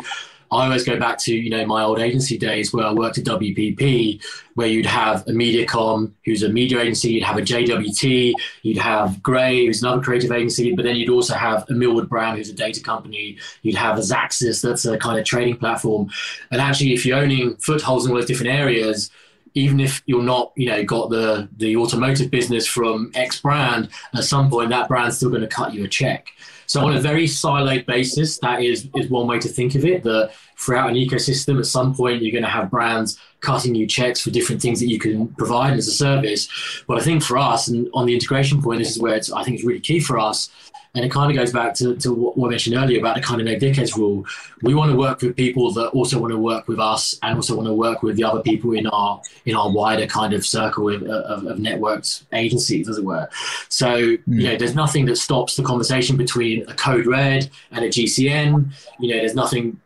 [0.52, 3.24] I always go back to you know my old agency days where I worked at
[3.24, 4.22] WPP,
[4.54, 9.22] where you'd have a MediaCom who's a media agency, you'd have a JWT, you'd have
[9.22, 12.54] Grey who's another creative agency, but then you'd also have a Millward Brown who's a
[12.54, 16.10] data company, you'd have a Xaxis that's a kind of trading platform,
[16.50, 19.10] and actually if you're owning footholds in all those different areas,
[19.54, 24.24] even if you're not, you know, got the the automotive business from X brand, at
[24.24, 26.28] some point that brand's still going to cut you a check.
[26.72, 30.02] So on a very siloed basis, that is is one way to think of it.
[30.04, 34.22] That throughout an ecosystem, at some point you're going to have brands cutting you checks
[34.22, 36.48] for different things that you can provide as a service.
[36.88, 39.56] But I think for us, and on the integration point, this is where I think
[39.56, 40.48] it's really key for us,
[40.94, 43.40] and it kind of goes back to, to what I mentioned earlier about the kind
[43.40, 44.26] of no dickheads rule.
[44.60, 47.56] We want to work with people that also want to work with us and also
[47.56, 50.90] want to work with the other people in our in our wider kind of circle
[50.90, 53.26] of, of, of networked agencies, as it were.
[53.70, 54.22] So, mm.
[54.26, 58.70] you know, there's nothing that stops the conversation between a Code Red and a GCN.
[59.00, 59.80] You know, there's nothing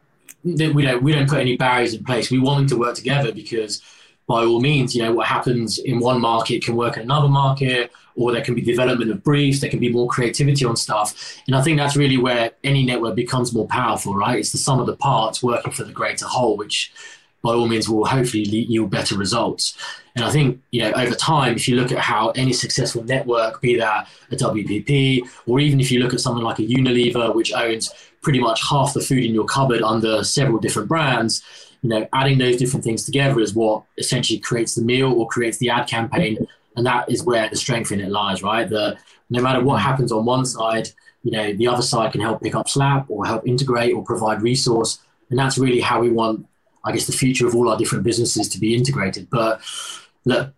[0.44, 2.32] that we don't we don't put any barriers in place.
[2.32, 3.80] We want them to work together because
[4.26, 7.92] by all means, you know, what happens in one market can work in another market,
[8.16, 11.40] or there can be development of briefs, there can be more creativity on stuff.
[11.46, 14.38] And I think that's really where any network becomes more powerful, right?
[14.38, 16.92] It's the sum of the parts working for the greater whole, which
[17.42, 19.76] by all means will hopefully yield better results.
[20.16, 23.60] And I think, you know, over time, if you look at how any successful network,
[23.60, 27.52] be that a WPP, or even if you look at something like a Unilever, which
[27.52, 31.42] owns pretty much half the food in your cupboard under several different brands,
[31.86, 35.58] you know, adding those different things together is what essentially creates the meal or creates
[35.58, 36.36] the ad campaign.
[36.74, 38.68] And that is where the strength in it lies, right?
[38.68, 38.98] That
[39.30, 40.88] no matter what happens on one side,
[41.22, 44.42] you know, the other side can help pick up slack or help integrate or provide
[44.42, 44.98] resource.
[45.30, 46.48] And that's really how we want,
[46.84, 49.30] I guess, the future of all our different businesses to be integrated.
[49.30, 49.60] But
[50.24, 50.52] look,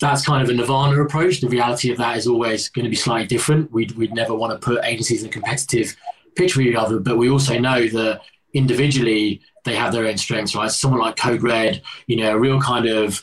[0.00, 1.40] that's kind of a nirvana approach.
[1.40, 3.70] The reality of that is always going to be slightly different.
[3.70, 5.96] We'd, we'd never want to put agencies in a competitive
[6.34, 8.22] pitch with each other, but we also know that
[8.56, 10.70] individually they have their own strengths, right?
[10.70, 13.20] Someone like Code Red, you know, a real kind of,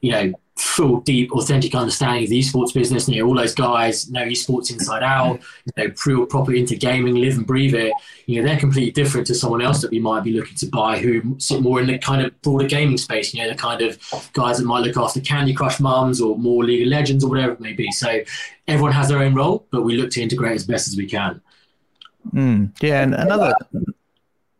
[0.00, 3.08] you know, full, deep, authentic understanding of the esports business.
[3.08, 7.14] You know, all those guys know esports inside out, you know, real properly into gaming,
[7.14, 7.92] live and breathe it.
[8.26, 10.98] You know, they're completely different to someone else that we might be looking to buy
[10.98, 13.34] who sit more in the kind of broader gaming space.
[13.34, 13.98] You know, the kind of
[14.32, 17.52] guys that might look after Candy Crush mums or more League of Legends or whatever
[17.52, 17.90] it may be.
[17.90, 18.20] So
[18.68, 21.40] everyone has their own role, but we look to integrate as best as we can.
[22.32, 23.54] Mm, yeah, and another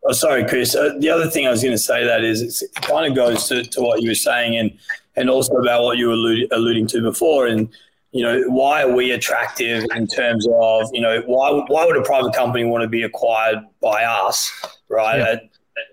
[0.07, 0.73] Oh, sorry, Chris.
[0.73, 3.47] Uh, the other thing I was going to say that is it kind of goes
[3.49, 4.71] to, to what you were saying and
[5.17, 7.69] and also about what you were alluding, alluding to before and
[8.11, 12.03] you know why are we attractive in terms of you know why why would a
[12.03, 14.49] private company want to be acquired by us
[14.87, 15.35] right yeah.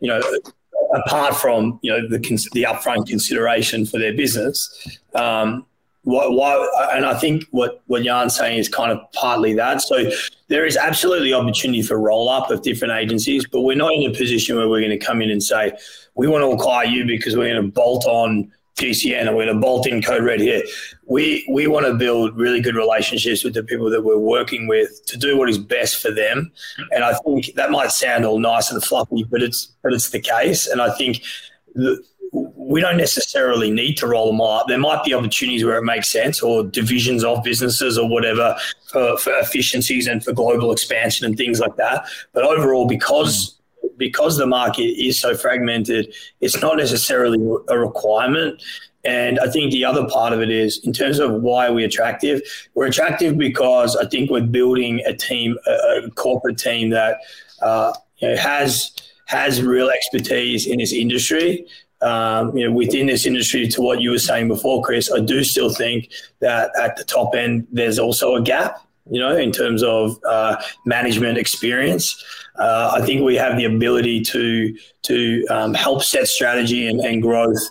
[0.00, 0.22] you know
[0.94, 2.18] apart from you know the
[2.53, 5.66] the upfront consideration for their business um,
[6.05, 9.81] why, why, and I think what, what Jan's saying is kind of partly that.
[9.81, 10.11] So
[10.49, 14.14] there is absolutely opportunity for roll up of different agencies, but we're not in a
[14.14, 15.73] position where we're going to come in and say,
[16.14, 19.57] we want to acquire you because we're going to bolt on GCN or we're going
[19.57, 20.62] to bolt in Code Red here.
[21.07, 25.05] We, we want to build really good relationships with the people that we're working with
[25.07, 26.53] to do what is best for them.
[26.90, 30.21] And I think that might sound all nice and fluffy, but it's, but it's the
[30.21, 30.67] case.
[30.67, 31.23] And I think
[31.75, 32.03] the,
[32.35, 34.66] we don't necessarily need to roll them all up.
[34.66, 38.57] There might be opportunities where it makes sense, or divisions of businesses, or whatever,
[38.90, 42.07] for, for efficiencies and for global expansion and things like that.
[42.33, 43.59] But overall, because
[43.97, 48.61] because the market is so fragmented, it's not necessarily a requirement.
[49.05, 52.40] And I think the other part of it is in terms of why we're attractive.
[52.75, 57.18] We're attractive because I think we're building a team, a, a corporate team that
[57.62, 58.90] uh, you know, has
[59.27, 61.66] has real expertise in this industry
[62.05, 65.43] um, you know, within this industry, to what you were saying before, Chris, I do
[65.43, 68.81] still think that at the top end, there's also a gap.
[69.11, 72.23] you know, in terms of uh, management experience.
[72.57, 77.21] Uh, I think we have the ability to to um, help set strategy and, and
[77.21, 77.62] growth,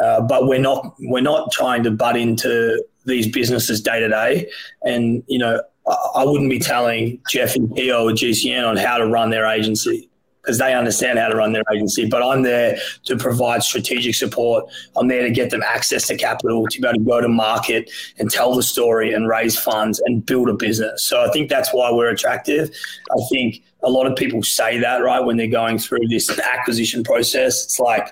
[0.00, 4.50] uh, but we're not we're not trying to butt into these businesses day to day.
[4.84, 8.98] And you know, I, I wouldn't be telling Jeff and Keo or GCN on how
[8.98, 10.10] to run their agency
[10.42, 12.06] because they understand how to run their agency.
[12.06, 14.66] But I'm there to provide strategic support.
[14.96, 17.90] I'm there to get them access to capital to be able to go to market
[18.18, 21.04] and tell the story and raise funds and build a business.
[21.04, 22.70] So I think that's why we're attractive.
[23.10, 27.04] I think a lot of people say that, right, when they're going through this acquisition
[27.04, 27.64] process.
[27.64, 28.08] It's like,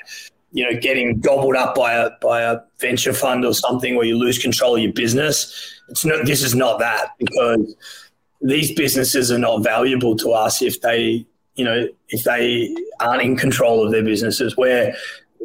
[0.52, 4.16] you know, getting gobbled up by a by a venture fund or something where you
[4.16, 5.74] lose control of your business.
[5.88, 7.74] It's not this is not that because
[8.40, 11.26] these businesses are not valuable to us if they
[11.60, 14.94] you know, if they aren't in control of their businesses, we're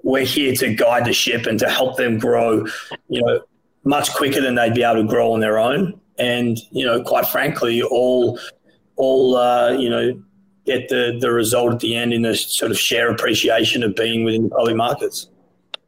[0.04, 2.66] we're here to guide the ship and to help them grow,
[3.10, 3.42] you know,
[3.84, 6.00] much quicker than they'd be able to grow on their own.
[6.18, 8.40] And you know, quite frankly, all
[8.96, 10.24] all uh, you know
[10.66, 14.24] get the the result at the end in the sort of share appreciation of being
[14.24, 15.28] within the public markets.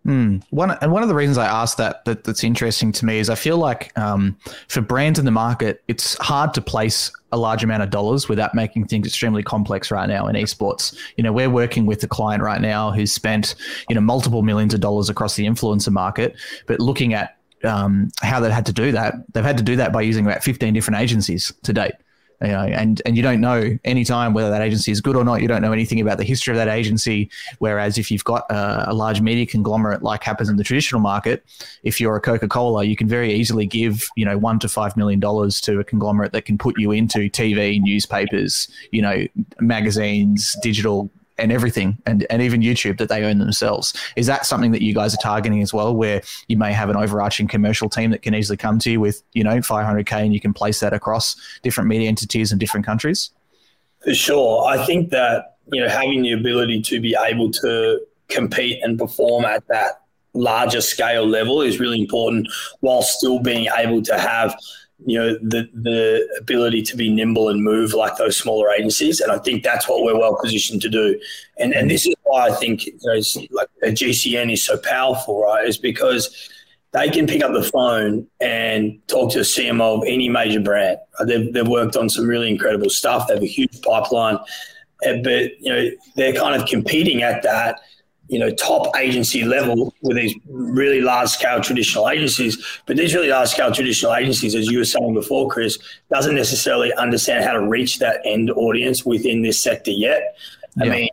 [0.08, 0.42] Mm.
[0.52, 3.30] One and one of the reasons I asked that, that that's interesting to me is
[3.30, 4.38] I feel like um,
[4.70, 8.56] for brands in the market, it's hard to place a large amount of dollars without
[8.56, 10.98] making things extremely complex right now in esports.
[11.18, 13.56] You know, we're working with a client right now who's spent
[13.90, 18.40] you know multiple millions of dollars across the influencer market, but looking at um, how
[18.40, 21.02] they've had to do that, they've had to do that by using about 15 different
[21.02, 21.94] agencies to date.
[22.42, 25.24] You know, and and you don't know any time whether that agency is good or
[25.24, 25.42] not.
[25.42, 27.32] You don't know anything about the history of that agency.
[27.58, 31.44] Whereas if you've got a, a large media conglomerate like happens in the traditional market,
[31.82, 34.96] if you're a Coca Cola, you can very easily give you know one to five
[34.96, 39.26] million dollars to a conglomerate that can put you into TV, newspapers, you know,
[39.60, 43.94] magazines, digital and everything and, and even YouTube that they own themselves.
[44.16, 46.96] Is that something that you guys are targeting as well, where you may have an
[46.96, 50.40] overarching commercial team that can easily come to you with, you know, 500K and you
[50.40, 53.32] can place that across different media entities in different countries?
[54.04, 54.66] For sure.
[54.68, 59.46] I think that, you know, having the ability to be able to compete and perform
[59.46, 60.02] at that
[60.34, 62.48] larger scale level is really important
[62.82, 64.56] while still being able to have
[65.06, 69.20] you know the the ability to be nimble and move like those smaller agencies.
[69.20, 71.20] And i think that's what we're well positioned to do.
[71.58, 75.44] And and this is why i think you know, like a gcn is so powerful
[75.44, 75.68] right?
[75.68, 76.50] Is because
[76.94, 80.98] they can pick up the phone and talk to a cmo of any major brand.
[81.26, 83.28] They've, they've worked on some really incredible stuff.
[83.28, 84.40] They have a huge pipeline.
[85.02, 87.82] But you know they're kind of competing at that
[88.30, 92.58] you know, top agency level with these really large scale traditional agencies.
[92.86, 95.78] But these really large scale traditional agencies, as you were saying before, Chris,
[96.12, 100.38] doesn't necessarily understand how to reach that end audience within this sector yet.
[100.76, 100.84] Yeah.
[100.84, 101.10] I mean,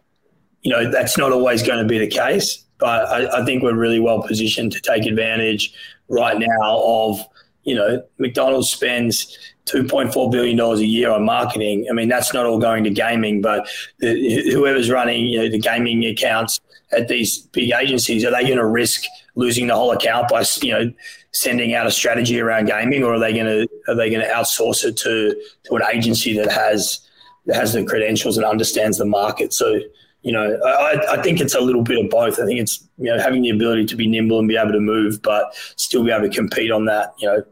[0.62, 3.76] you know, that's not always going to be the case, but I, I think we're
[3.76, 5.72] really well positioned to take advantage
[6.08, 7.20] right now of,
[7.64, 11.86] you know, McDonald's spends $2.4 billion a year on marketing.
[11.90, 13.66] I mean, that's not all going to gaming, but
[13.98, 16.60] the, whoever's running you know, the gaming accounts
[16.92, 20.72] at these big agencies, are they going to risk losing the whole account by you
[20.72, 20.92] know
[21.32, 24.28] sending out a strategy around gaming, or are they going to are they going to
[24.32, 27.00] outsource it to to an agency that has
[27.46, 29.52] that has the credentials and understands the market?
[29.52, 29.80] So
[30.22, 32.40] you know, I, I think it's a little bit of both.
[32.40, 34.80] I think it's you know having the ability to be nimble and be able to
[34.80, 37.42] move, but still be able to compete on that you know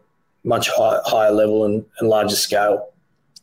[0.44, 2.91] much high, higher level and, and larger scale.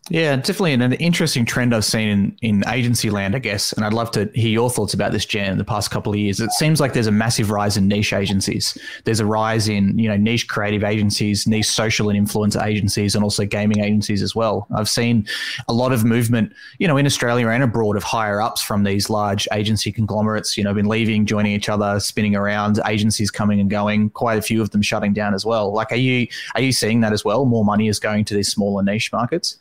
[0.09, 3.73] Yeah, definitely an, interesting trend I've seen in, in agency land, I guess.
[3.73, 6.17] And I'd love to hear your thoughts about this, Jan, in the past couple of
[6.17, 6.39] years.
[6.39, 8.75] It seems like there's a massive rise in niche agencies.
[9.03, 13.23] There's a rise in, you know, niche creative agencies, niche social and influencer agencies, and
[13.23, 14.65] also gaming agencies as well.
[14.75, 15.27] I've seen
[15.67, 19.11] a lot of movement, you know, in Australia and abroad of higher ups from these
[19.11, 23.69] large agency conglomerates, you know, been leaving, joining each other, spinning around, agencies coming and
[23.69, 25.71] going, quite a few of them shutting down as well.
[25.71, 27.45] Like, are you, are you seeing that as well?
[27.45, 29.59] More money is going to these smaller niche markets?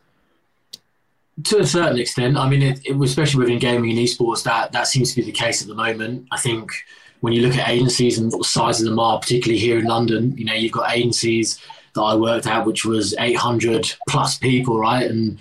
[1.44, 2.36] To a certain extent.
[2.36, 5.32] I mean, it, it, especially within gaming and esports, that that seems to be the
[5.32, 6.26] case at the moment.
[6.30, 6.72] I think
[7.20, 9.84] when you look at agencies and what the size of them are, particularly here in
[9.84, 11.60] London, you know, you've got agencies
[11.94, 15.08] that I worked at, which was 800 plus people, right?
[15.10, 15.38] And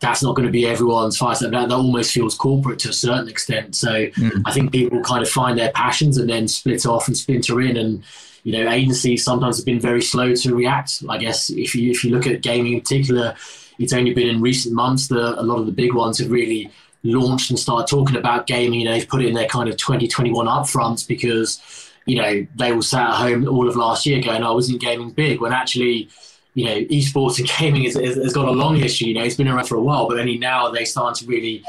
[0.00, 1.38] that's not going to be everyone's fight.
[1.40, 3.74] That, that almost feels corporate to a certain extent.
[3.74, 4.42] So mm.
[4.46, 7.76] I think people kind of find their passions and then split off and splinter in.
[7.76, 8.04] And
[8.44, 11.02] you know, agencies sometimes have been very slow to react.
[11.08, 13.34] I guess if you if you look at gaming in particular
[13.78, 16.70] it's only been in recent months that a lot of the big ones have really
[17.04, 18.80] launched and started talking about gaming.
[18.80, 22.82] You know, they've put in their kind of 2021 upfronts because, you know, they all
[22.82, 26.08] sat at home all of last year going, I wasn't gaming big when actually,
[26.54, 29.08] you know, esports and gaming has, has got a long history.
[29.08, 31.64] You know, it's been around for a while, but only now they're starting to really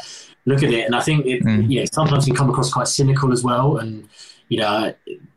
[0.45, 0.85] look at it.
[0.85, 1.69] And I think it, mm.
[1.69, 3.77] you know, sometimes can come across quite cynical as well.
[3.77, 4.09] And,
[4.49, 4.93] you know,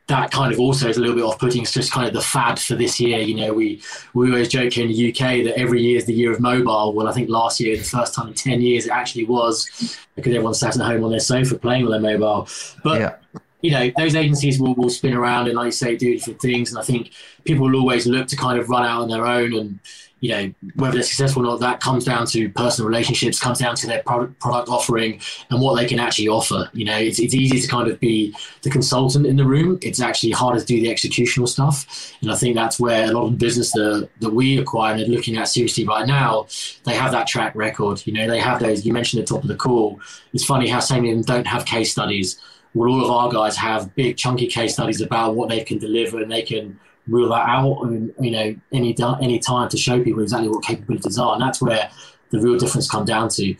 [0.09, 1.63] that kind of also is a little bit off-putting.
[1.63, 3.21] It's just kind of the fad for this year.
[3.21, 3.83] You know, we
[4.15, 6.93] we always joke here in the UK that every year is the year of mobile.
[6.93, 10.35] Well, I think last year, the first time in ten years, it actually was because
[10.35, 12.49] everyone sat at home on their sofa playing with their mobile.
[12.83, 13.15] But yeah.
[13.63, 16.71] you know, those agencies will, will spin around and, like you say, do different things.
[16.71, 17.13] And I think
[17.45, 19.79] people will always look to kind of run out on their own and
[20.23, 23.75] you know, whether they're successful or not, that comes down to personal relationships, comes down
[23.75, 25.21] to their product, product offering
[25.51, 26.71] and what they can actually offer.
[26.73, 29.81] You know, it's, it's easy to kind of be the consultant in the room.
[29.83, 32.15] It's actually harder to do the executional stuff.
[32.23, 35.03] And I think that's where a lot of the business that, that we acquire and
[35.03, 36.47] are looking at seriously right now,
[36.85, 38.07] they have that track record.
[38.07, 40.01] You know, they have those, you mentioned at the top of the call.
[40.33, 42.41] It's funny how so many of them don't have case studies.
[42.75, 46.23] Well, all of our guys have big, chunky case studies about what they can deliver
[46.23, 46.79] and they can
[47.09, 51.19] rule that out and you know any any time to show people exactly what capabilities
[51.19, 51.35] are.
[51.35, 51.91] And that's where
[52.31, 53.55] the real difference come down to.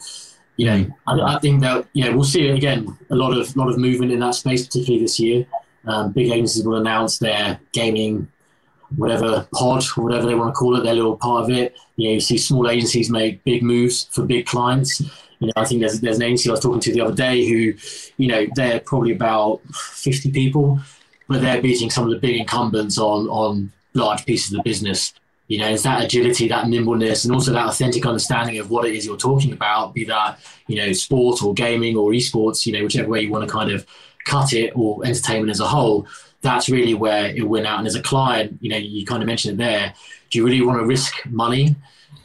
[0.57, 2.97] You know I, I think that you know we'll see again.
[3.11, 5.47] A lot of lot of movement in that space particularly this year.
[5.85, 8.29] Um, big agencies will announce their gaming
[8.97, 11.77] whatever pod or whatever they want to call it their little part of it.
[11.97, 15.01] You know you see small agencies make big moves for big clients.
[15.43, 17.45] You know, I think there's there's an agency I was talking to the other day
[17.45, 17.75] who,
[18.17, 20.79] you know, they're probably about 50 people,
[21.33, 25.13] but they're beating some of the big incumbents on on large pieces of the business.
[25.49, 28.95] You know, it's that agility, that nimbleness, and also that authentic understanding of what it
[28.95, 32.83] is you're talking about, be that, you know, sport or gaming or esports, you know,
[32.83, 33.85] whichever way you want to kind of
[34.25, 36.07] cut it or entertainment as a whole,
[36.41, 37.79] that's really where it went out.
[37.79, 39.93] And as a client, you know, you kind of mentioned it there,
[40.31, 41.77] do you really want to risk money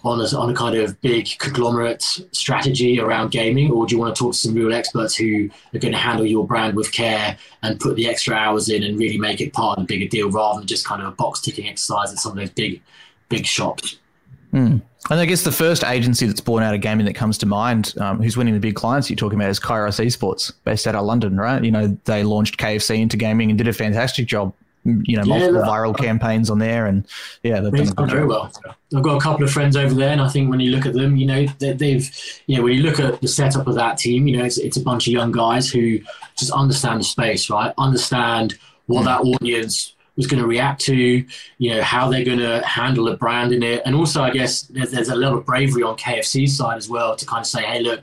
[0.04, 4.16] on a, on a kind of big conglomerate strategy around gaming, or do you want
[4.16, 7.38] to talk to some real experts who are going to handle your brand with care
[7.64, 10.30] and put the extra hours in and really make it part of the bigger deal
[10.30, 12.82] rather than just kind of a box ticking exercise at some of those big,
[13.30, 13.98] big shops?
[14.54, 14.82] Mm.
[15.10, 17.94] And I guess the first agency that's born out of gaming that comes to mind,
[18.00, 21.06] um, who's winning the big clients you're talking about, is Kairos Esports, based out of
[21.06, 21.64] London, right?
[21.64, 24.54] You know, they launched KFC into gaming and did a fantastic job
[24.88, 27.06] you know, multiple yeah, viral campaigns on there, and
[27.44, 28.52] yeah, they've done, done very well.
[28.96, 30.94] I've got a couple of friends over there, and I think when you look at
[30.94, 32.10] them, you know, they, they've,
[32.48, 34.78] you know, when you look at the setup of that team, you know, it's, it's
[34.78, 36.00] a bunch of young guys who
[36.38, 37.74] just understand the space, right?
[37.78, 39.06] Understand what mm.
[39.06, 43.18] that audience was going to react to, you know, how they're going to handle a
[43.18, 46.78] brand in it, and also, I guess there's, there's a of bravery on KFC's side
[46.78, 48.02] as well to kind of say, hey, look,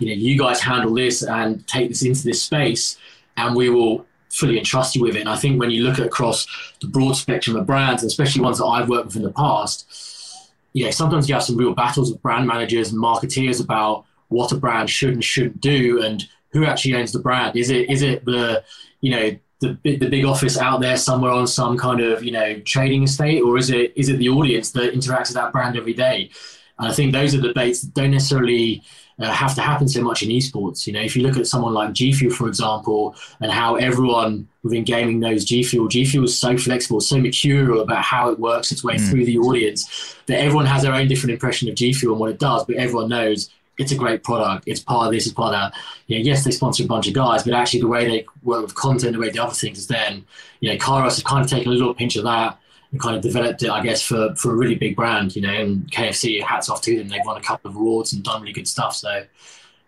[0.00, 2.96] you know, you guys handle this and take this into this space,
[3.36, 5.20] and we will fully entrust you with it.
[5.20, 6.46] And I think when you look across
[6.80, 10.84] the broad spectrum of brands, especially ones that I've worked with in the past, you
[10.84, 14.56] know, sometimes you have some real battles with brand managers and marketeers about what a
[14.56, 17.56] brand should and shouldn't do and who actually owns the brand.
[17.56, 18.64] Is it is it the
[19.02, 22.58] you know the the big office out there somewhere on some kind of you know
[22.60, 25.94] trading estate, or is it is it the audience that interacts with that brand every
[25.94, 26.30] day?
[26.78, 28.82] And I think those are debates that don't necessarily
[29.18, 30.86] uh, have to happen so much in esports.
[30.86, 34.48] You know, if you look at someone like G Fuel, for example, and how everyone
[34.62, 38.38] within gaming knows G Fuel, G Fuel is so flexible, so mercurial about how it
[38.38, 39.10] works its way mm.
[39.10, 42.30] through the audience that everyone has their own different impression of G Fuel and what
[42.30, 44.64] it does, but everyone knows it's a great product.
[44.66, 45.80] It's part of this, it's part of that.
[46.06, 48.62] You know, yes, they sponsor a bunch of guys, but actually the way they work
[48.62, 50.24] with content, the way the other things is then,
[50.60, 52.58] you know, Kairos has kind of taken a little pinch of that
[52.98, 55.90] kind of developed it, I guess, for, for a really big brand, you know, and
[55.90, 57.08] KFC, hats off to them.
[57.08, 58.94] They've won a couple of awards and done really good stuff.
[58.94, 59.24] So,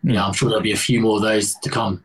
[0.03, 0.27] yeah, hmm.
[0.27, 2.03] I'm sure there'll be a few more of those to come.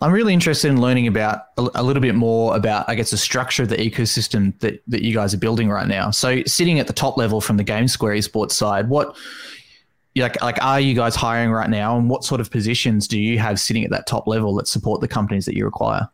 [0.00, 3.62] I'm really interested in learning about a, little bit more about, I guess, the structure
[3.62, 6.10] of the ecosystem that, that you guys are building right now.
[6.10, 9.16] So, sitting at the top level from the GameSquare esports side, what
[10.14, 13.38] like like are you guys hiring right now, and what sort of positions do you
[13.38, 16.08] have sitting at that top level that support the companies that you acquire?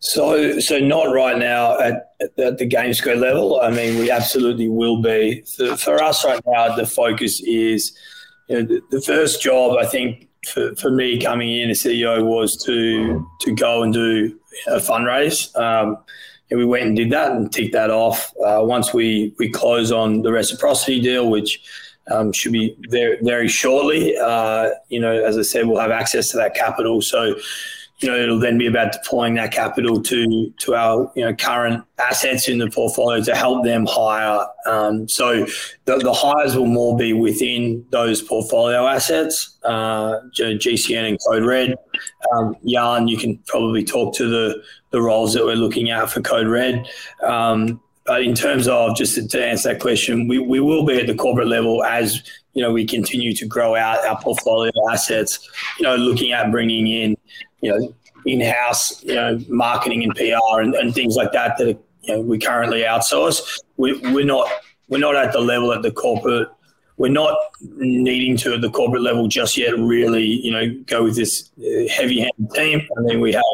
[0.00, 3.60] So, so not right now at, at the GameSquare level.
[3.60, 5.42] I mean, we absolutely will be.
[5.56, 7.96] For, for us right now, the focus is,
[8.48, 12.24] you know, the, the, first job I think for, for me coming in as CEO
[12.24, 14.38] was to to go and do
[14.68, 15.54] a fundraise.
[15.58, 15.98] Um,
[16.50, 18.32] and we went and did that and ticked that off.
[18.44, 21.60] Uh, once we we close on the reciprocity deal, which
[22.10, 24.16] um, should be very very shortly.
[24.16, 27.02] Uh, you know, as I said, we'll have access to that capital.
[27.02, 27.34] So
[28.00, 31.84] you know, it'll then be about deploying that capital to to our you know current
[31.98, 34.46] assets in the portfolio to help them hire.
[34.66, 35.44] Um, so
[35.84, 41.74] the, the, hires will more be within those portfolio assets, uh, GCN and Code Red.
[42.32, 46.20] Um, Jan, you can probably talk to the the roles that we're looking at for
[46.20, 46.88] Code Red.
[47.24, 51.06] Um, but in terms of just to answer that question, we, we will be at
[51.06, 52.22] the corporate level as
[52.54, 55.40] you know we continue to grow out our portfolio assets.
[55.80, 57.16] You know, looking at bringing in
[57.60, 57.94] you know,
[58.26, 62.38] in-house, you know, marketing and PR and, and things like that that you know, we
[62.38, 63.58] currently outsource.
[63.76, 64.48] We, we're not
[64.88, 66.48] we're not at the level at the corporate
[66.98, 71.14] we're not needing to at the corporate level just yet really, you know, go with
[71.14, 72.80] this uh, heavy-handed team.
[72.98, 73.44] I mean, we have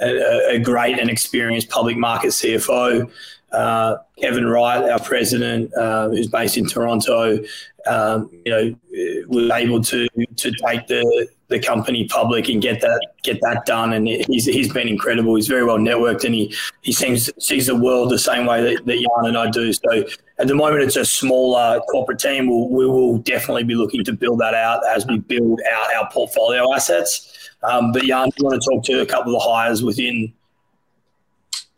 [0.00, 3.10] a, a great and experienced public market CFO.
[3.52, 7.38] Uh, Kevin Wright, our president, uh, who's based in Toronto,
[7.86, 13.00] um, you know, was able to to take the the company public and get that
[13.22, 13.92] get that done.
[13.94, 15.34] And he's he's been incredible.
[15.34, 18.86] He's very well networked, and he he seems sees the world the same way that,
[18.86, 19.72] that Jan and I do.
[19.72, 20.04] So
[20.38, 22.48] at the moment, it's a smaller corporate team.
[22.48, 26.10] We'll, we will definitely be looking to build that out as we build out our
[26.10, 27.50] portfolio assets.
[27.62, 30.32] Um, but Jan, do you want to talk to a couple of the hires within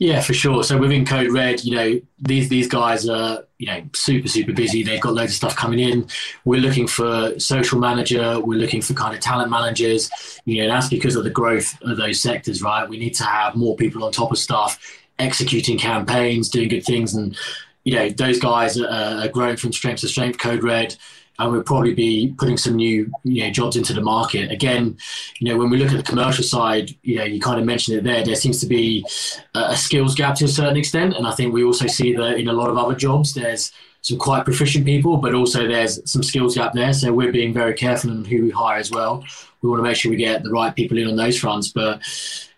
[0.00, 0.64] yeah, for sure.
[0.64, 4.82] So within Code Red, you know, these these guys are you know super super busy.
[4.82, 6.08] They've got loads of stuff coming in.
[6.46, 8.40] We're looking for social manager.
[8.40, 10.10] We're looking for kind of talent managers.
[10.46, 12.88] You know, that's because of the growth of those sectors, right?
[12.88, 14.80] We need to have more people on top of stuff,
[15.18, 17.36] executing campaigns, doing good things, and
[17.84, 20.38] you know, those guys are, are growing from strength to strength.
[20.38, 20.96] Code Red
[21.40, 24.52] and we'll probably be putting some new you know, jobs into the market.
[24.52, 24.98] Again,
[25.38, 27.96] you know, when we look at the commercial side, you know, you kind of mentioned
[27.96, 28.22] it there.
[28.22, 29.06] There seems to be
[29.54, 32.48] a skills gap to a certain extent, and I think we also see that in
[32.48, 33.72] a lot of other jobs, there's
[34.02, 36.92] some quite proficient people, but also there's some skills gap there.
[36.92, 39.24] So we're being very careful on who we hire as well.
[39.62, 41.68] We want to make sure we get the right people in on those fronts.
[41.68, 42.02] But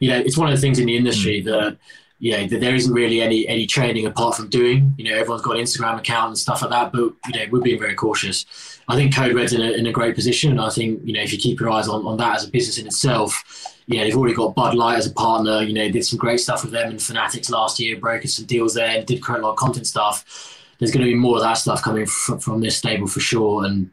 [0.00, 1.44] you know, it's one of the things in the industry mm.
[1.46, 1.78] that
[2.22, 4.94] you know, there isn't really any any training apart from doing.
[4.96, 7.60] You know, everyone's got an Instagram account and stuff like that, but you know, we're
[7.60, 8.46] being very cautious.
[8.92, 11.22] I think Code Red's in a, in a great position, and I think you know
[11.22, 13.42] if you keep your eyes on, on that as a business in itself,
[13.86, 15.62] you know, they've already got Bud Light as a partner.
[15.62, 18.74] You know, did some great stuff with them and Fanatics last year, brokered some deals
[18.74, 20.58] there, and did quite a lot of content stuff.
[20.78, 23.64] There's going to be more of that stuff coming from, from this stable for sure,
[23.64, 23.90] and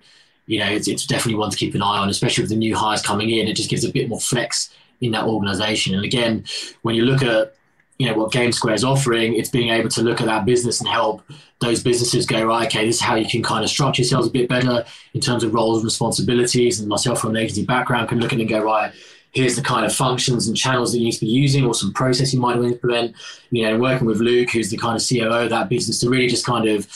[0.47, 2.75] you know, it's, it's definitely one to keep an eye on, especially with the new
[2.75, 3.47] hires coming in.
[3.47, 4.69] It just gives a bit more flex
[4.99, 5.95] in that organisation.
[5.95, 6.43] And again,
[6.81, 7.53] when you look at
[7.99, 9.35] you know what GameSquare is offering.
[9.35, 11.21] It's being able to look at that business and help
[11.59, 12.65] those businesses go right.
[12.67, 15.43] Okay, this is how you can kind of structure yourselves a bit better in terms
[15.43, 16.79] of roles and responsibilities.
[16.79, 18.93] And myself from an agency background can look at it and go right.
[19.31, 21.93] Here's the kind of functions and channels that you need to be using, or some
[21.93, 23.15] process you might want to implement.
[23.51, 26.27] You know, working with Luke, who's the kind of COO of that business, to really
[26.27, 26.87] just kind of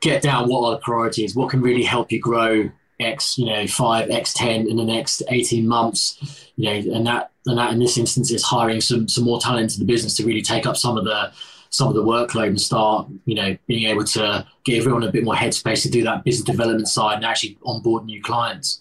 [0.00, 3.66] get down what are the priorities, what can really help you grow X, you know,
[3.66, 6.50] five, X ten in the next eighteen months.
[6.56, 9.64] You know, and that and that in this instance is hiring some some more talent
[9.64, 11.32] into the business to really take up some of the
[11.70, 15.24] some of the workload and start, you know, being able to give everyone a bit
[15.24, 18.80] more headspace to do that business development side and actually onboard new clients.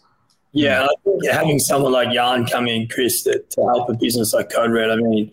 [0.54, 4.50] Yeah, I think having someone like Jan come in, Chris, to help a business like
[4.50, 5.30] Code Red, I mean,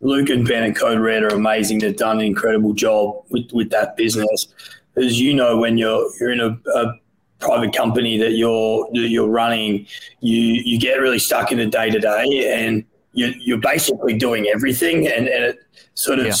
[0.00, 1.78] Luke and Ben at Code Red are amazing.
[1.78, 4.48] They've done an incredible job with, with that business.
[4.96, 6.94] As you know, when you're you're in a, a
[7.44, 9.86] private company that you're that you're running,
[10.20, 14.46] you you get really stuck in the day to day, and you, you're basically doing
[14.48, 15.58] everything, and, and it
[15.94, 16.32] sort of yeah.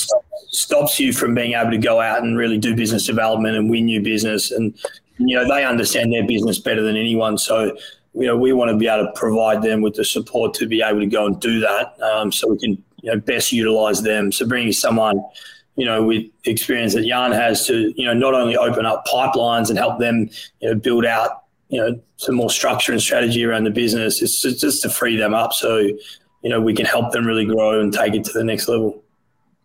[0.48, 3.84] stops you from being able to go out and really do business development and win
[3.84, 4.50] new business.
[4.50, 4.74] And
[5.18, 7.76] you know they understand their business better than anyone, so
[8.14, 10.82] you know we want to be able to provide them with the support to be
[10.82, 14.32] able to go and do that, um, so we can you know best utilize them.
[14.32, 15.22] So bringing someone
[15.76, 19.68] you know, with experience that Jan has to, you know, not only open up pipelines
[19.68, 23.64] and help them, you know, build out, you know, some more structure and strategy around
[23.64, 24.22] the business.
[24.22, 27.44] It's just, just to free them up so, you know, we can help them really
[27.44, 29.02] grow and take it to the next level.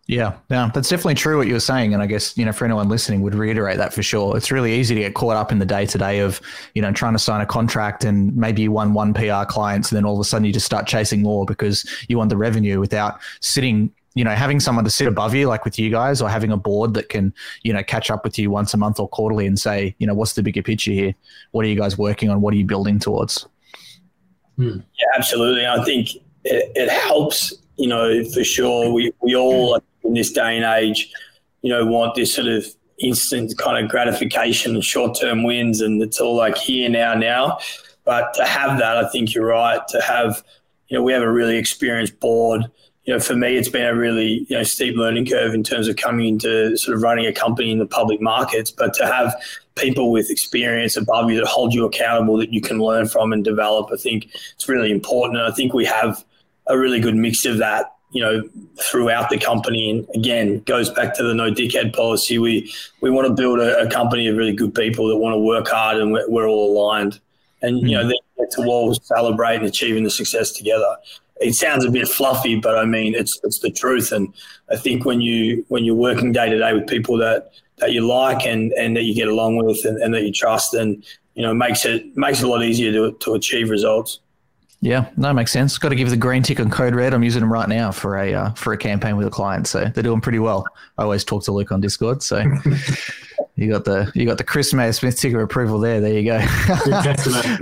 [0.10, 2.66] Yeah, yeah, that's definitely true what you were saying, and I guess you know for
[2.66, 4.36] anyone listening would reiterate that for sure.
[4.36, 6.41] It's really easy to get caught up in the day to day of
[6.74, 9.97] you know trying to sign a contract and maybe you won one PR clients, and
[9.97, 12.80] then all of a sudden you just start chasing more because you want the revenue
[12.80, 16.30] without sitting you know, having someone to sit above you, like with you guys, or
[16.30, 17.34] having a board that can,
[17.64, 20.14] you know, catch up with you once a month or quarterly and say, you know,
[20.14, 21.14] what's the bigger picture here?
[21.51, 22.41] What are you guys working on?
[22.41, 23.47] What are you building towards?
[24.57, 24.80] Hmm.
[24.80, 25.66] Yeah, absolutely.
[25.66, 28.91] I think it, it, helps, you know, for sure.
[28.91, 31.12] We, we all in this day and age,
[31.62, 32.66] you know, want this sort of
[32.99, 37.60] instant kind of gratification and short term wins, and it's all like here, now, now.
[38.03, 39.80] But to have that, I think you're right.
[39.89, 40.43] To have,
[40.88, 42.70] you know, we have a really experienced board
[43.10, 45.88] you know, for me, it's been a really you know steep learning curve in terms
[45.88, 48.70] of coming into sort of running a company in the public markets.
[48.70, 49.34] But to have
[49.74, 53.43] people with experience above you that hold you accountable, that you can learn from and
[53.43, 55.39] develop, I think it's really important.
[55.39, 56.24] And I think we have
[56.68, 58.47] a really good mix of that, you know,
[58.80, 59.89] throughout the company.
[59.89, 62.38] And again, goes back to the no dickhead policy.
[62.38, 65.39] We we want to build a, a company of really good people that want to
[65.39, 67.20] work hard, and we're, we're all aligned.
[67.64, 68.10] And you know, mm.
[68.10, 70.95] they get to all celebrate and achieving the success together
[71.40, 74.12] it sounds a bit fluffy, but I mean it's it's the truth.
[74.12, 74.34] And
[74.72, 78.06] I think when you when you're working day to day with people that that you
[78.06, 81.04] like and and that you get along with and, and that you trust, then
[81.36, 84.20] you know makes it makes it a lot easier to to achieve results.
[84.82, 85.78] Yeah, no, makes sense.
[85.78, 87.14] Got to give the green tick on Code Red.
[87.14, 89.86] I'm using them right now for a uh, for a campaign with a client, so
[89.94, 90.66] they're doing pretty well.
[90.98, 92.42] I always talk to Luke on Discord, so
[93.60, 96.00] You got the you got the Chris Mayer Smith ticker approval there.
[96.00, 96.40] There you go.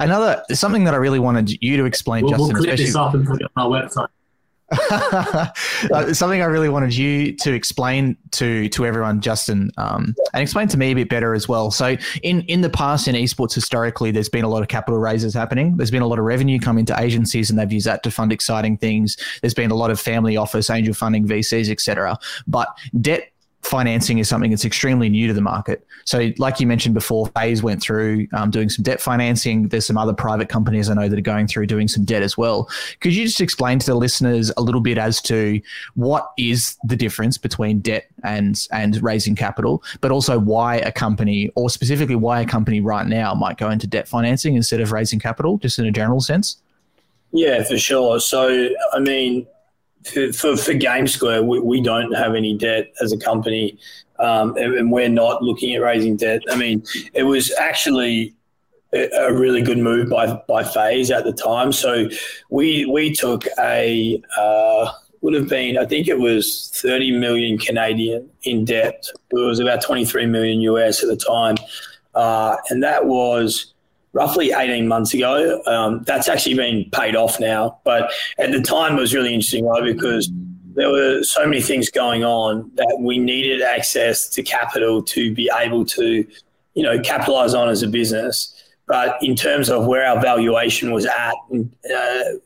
[0.00, 2.54] Another something that I really wanted you to explain, we'll, Justin.
[2.54, 4.08] We'll clip this up and put it on our website.
[4.90, 10.68] uh, something I really wanted you to explain to to everyone, Justin, um, and explain
[10.68, 11.70] to me a bit better as well.
[11.70, 15.34] So, in in the past in esports, historically, there's been a lot of capital raises
[15.34, 15.76] happening.
[15.76, 18.32] There's been a lot of revenue coming to agencies, and they've used that to fund
[18.32, 19.16] exciting things.
[19.42, 22.18] There's been a lot of family office, angel funding, VCs, etc.
[22.46, 22.68] But
[22.98, 23.31] debt
[23.62, 25.86] financing is something that's extremely new to the market.
[26.04, 29.68] So, like you mentioned before, FaZe went through um, doing some debt financing.
[29.68, 32.36] There's some other private companies I know that are going through doing some debt as
[32.36, 32.68] well.
[33.00, 35.60] Could you just explain to the listeners a little bit as to
[35.94, 41.50] what is the difference between debt and and raising capital, but also why a company,
[41.54, 45.20] or specifically why a company right now, might go into debt financing instead of raising
[45.20, 46.58] capital, just in a general sense?
[47.32, 48.20] Yeah, for sure.
[48.20, 49.46] So, I mean,
[50.04, 53.78] for, for, for GameSquare, we, we don't have any debt as a company,
[54.18, 56.42] um, and, and, we're not looking at raising debt.
[56.50, 56.84] I mean,
[57.14, 58.34] it was actually
[58.92, 61.72] a really good move by by FaZe at the time.
[61.72, 62.08] So
[62.50, 64.92] we we took a uh,
[65.22, 69.06] would have been I think it was 30 million Canadian in debt.
[69.30, 71.56] It was about 23 million US at the time,
[72.14, 73.71] uh, and that was
[74.12, 75.62] roughly 18 months ago.
[75.66, 77.78] Um, that's actually been paid off now.
[77.84, 79.82] But at the time, it was really interesting, right?
[79.82, 80.30] Because
[80.74, 85.50] there were so many things going on that we needed access to capital to be
[85.58, 86.26] able to,
[86.74, 88.54] you know, capitalize on as a business.
[88.86, 92.36] But in terms of where our valuation was at, uh,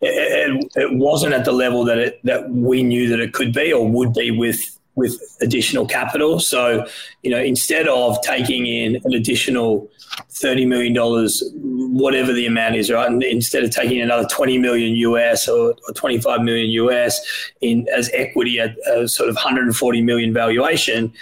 [0.00, 3.72] it, it, wasn't at the level that it that we knew that it could be
[3.72, 6.40] or would be with with additional capital.
[6.40, 6.86] So,
[7.22, 9.88] you know, instead of taking in an additional
[10.30, 14.96] thirty million dollars, whatever the amount is, right, and instead of taking another twenty million
[14.96, 17.20] US or, or twenty five million US
[17.60, 21.12] in as equity at a sort of hundred and forty million valuation,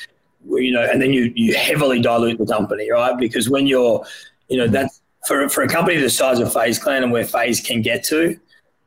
[0.48, 3.16] you know, and then you you heavily dilute the company, right?
[3.18, 4.04] Because when you're,
[4.48, 7.60] you know, that's for for a company the size of FaZe Clan and where FaZe
[7.60, 8.38] can get to,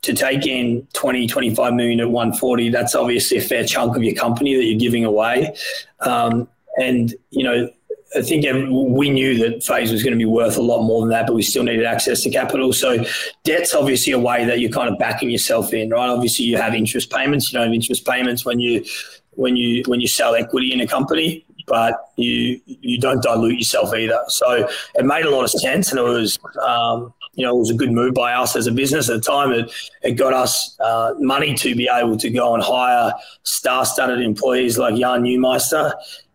[0.01, 4.15] to take in 20, 25 million at 140, that's obviously a fair chunk of your
[4.15, 5.53] company that you're giving away.
[6.01, 6.47] Um,
[6.77, 7.69] and, you know,
[8.15, 11.09] I think we knew that FaZe was going to be worth a lot more than
[11.09, 12.73] that, but we still needed access to capital.
[12.73, 13.03] So
[13.43, 16.09] debt's obviously a way that you're kind of backing yourself in, right?
[16.09, 17.51] Obviously, you have interest payments.
[17.51, 18.83] You don't have interest payments when you
[19.31, 23.93] when you when you sell equity in a company, but you you don't dilute yourself
[23.93, 24.19] either.
[24.27, 27.69] So it made a lot of sense, and it was um, you know, it was
[27.69, 29.51] a good move by us as a business at the time.
[29.51, 29.71] It,
[30.03, 33.13] it got us uh, money to be able to go and hire
[33.43, 35.93] star-studded employees like Jan Neumeister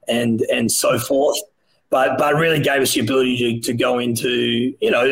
[0.09, 1.39] and and so forth.
[1.91, 5.05] But but really gave us the ability to, to go into you know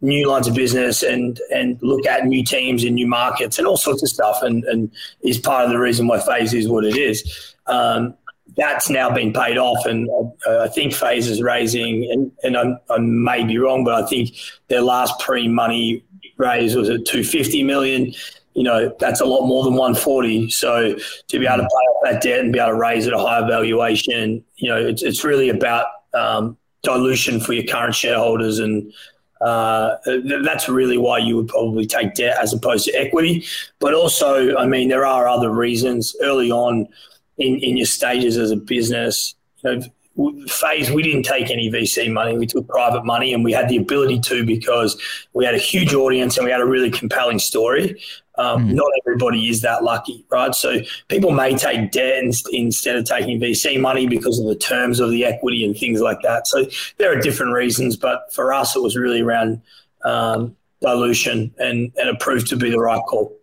[0.00, 3.76] new lines of business and and look at new teams and new markets and all
[3.76, 4.42] sorts of stuff.
[4.42, 4.90] And and
[5.22, 7.54] is part of the reason why FaZe is what it is.
[7.66, 8.14] Um,
[8.56, 10.08] that's now been paid off, and
[10.46, 14.06] uh, I think FaZe is raising, and, and I'm, i may be wrong, but I
[14.06, 14.30] think
[14.68, 16.02] their last pre-money
[16.38, 18.12] raise was at 250 million.
[18.54, 20.50] You know, that's a lot more than 140.
[20.50, 20.94] So
[21.28, 23.18] to be able to pay off that debt and be able to raise at a
[23.18, 28.92] higher valuation, you know, it's, it's really about um, dilution for your current shareholders and
[29.40, 29.96] uh,
[30.42, 33.44] that's really why you would probably take debt as opposed to equity.
[33.78, 36.16] But also, I mean, there are other reasons.
[36.22, 36.88] Early on,
[37.38, 39.34] in, in your stages as a business.
[39.62, 39.82] You know,
[40.48, 42.38] FaZe, we didn't take any VC money.
[42.38, 45.00] We took private money and we had the ability to because
[45.34, 48.00] we had a huge audience and we had a really compelling story.
[48.38, 48.72] Um, mm.
[48.72, 50.54] Not everybody is that lucky, right?
[50.54, 52.22] So people may take debt
[52.52, 56.22] instead of taking VC money because of the terms of the equity and things like
[56.22, 56.46] that.
[56.46, 56.66] So
[56.96, 59.60] there are different reasons, but for us, it was really around
[60.04, 63.35] um, dilution and, and it proved to be the right call.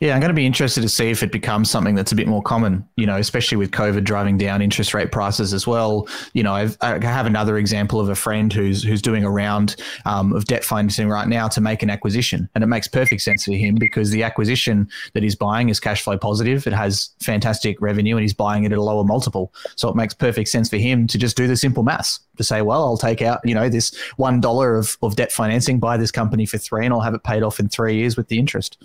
[0.00, 2.26] Yeah, I'm going to be interested to see if it becomes something that's a bit
[2.26, 6.08] more common, you know, especially with COVID driving down interest rate prices as well.
[6.32, 9.76] You know, I've, I have another example of a friend who's who's doing a round
[10.04, 12.48] um, of debt financing right now to make an acquisition.
[12.56, 16.02] And it makes perfect sense for him because the acquisition that he's buying is cash
[16.02, 16.66] flow positive.
[16.66, 19.54] It has fantastic revenue and he's buying it at a lower multiple.
[19.76, 22.62] So it makes perfect sense for him to just do the simple maths to say,
[22.62, 26.46] well, I'll take out, you know, this $1 of, of debt financing, buy this company
[26.46, 28.84] for three, and I'll have it paid off in three years with the interest.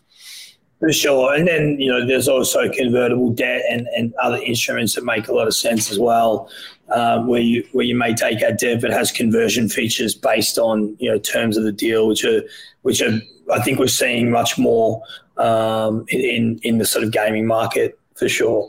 [0.80, 1.34] For sure.
[1.34, 5.34] And then, you know, there's also convertible debt and, and other instruments that make a
[5.34, 6.49] lot of sense as well,
[6.91, 10.95] um, where you where you may take a debt that has conversion features based on,
[10.99, 12.41] you know, terms of the deal, which are
[12.84, 13.19] which are
[13.51, 15.01] I think we're seeing much more
[15.38, 18.67] um, in, in the sort of gaming market for sure.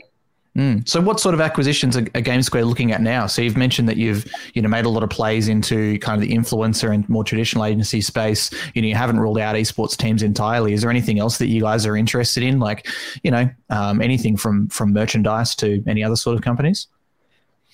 [0.57, 0.87] Mm.
[0.87, 3.25] So, what sort of acquisitions are, are GameSquare looking at now?
[3.25, 6.27] So, you've mentioned that you've you know made a lot of plays into kind of
[6.27, 8.51] the influencer and more traditional agency space.
[8.73, 10.73] You know, you haven't ruled out esports teams entirely.
[10.73, 12.87] Is there anything else that you guys are interested in, like
[13.23, 16.87] you know, um, anything from from merchandise to any other sort of companies?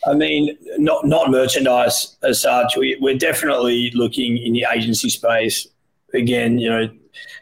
[0.05, 2.77] I mean, not not merchandise as such.
[2.77, 5.67] We, we're definitely looking in the agency space.
[6.13, 6.89] Again, you know,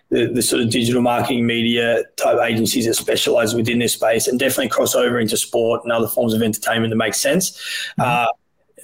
[0.09, 4.39] the, the sort of digital marketing media type agencies that specialize within this space and
[4.39, 7.51] definitely cross over into sport and other forms of entertainment that make sense.
[7.99, 8.01] Mm-hmm.
[8.01, 8.27] Uh,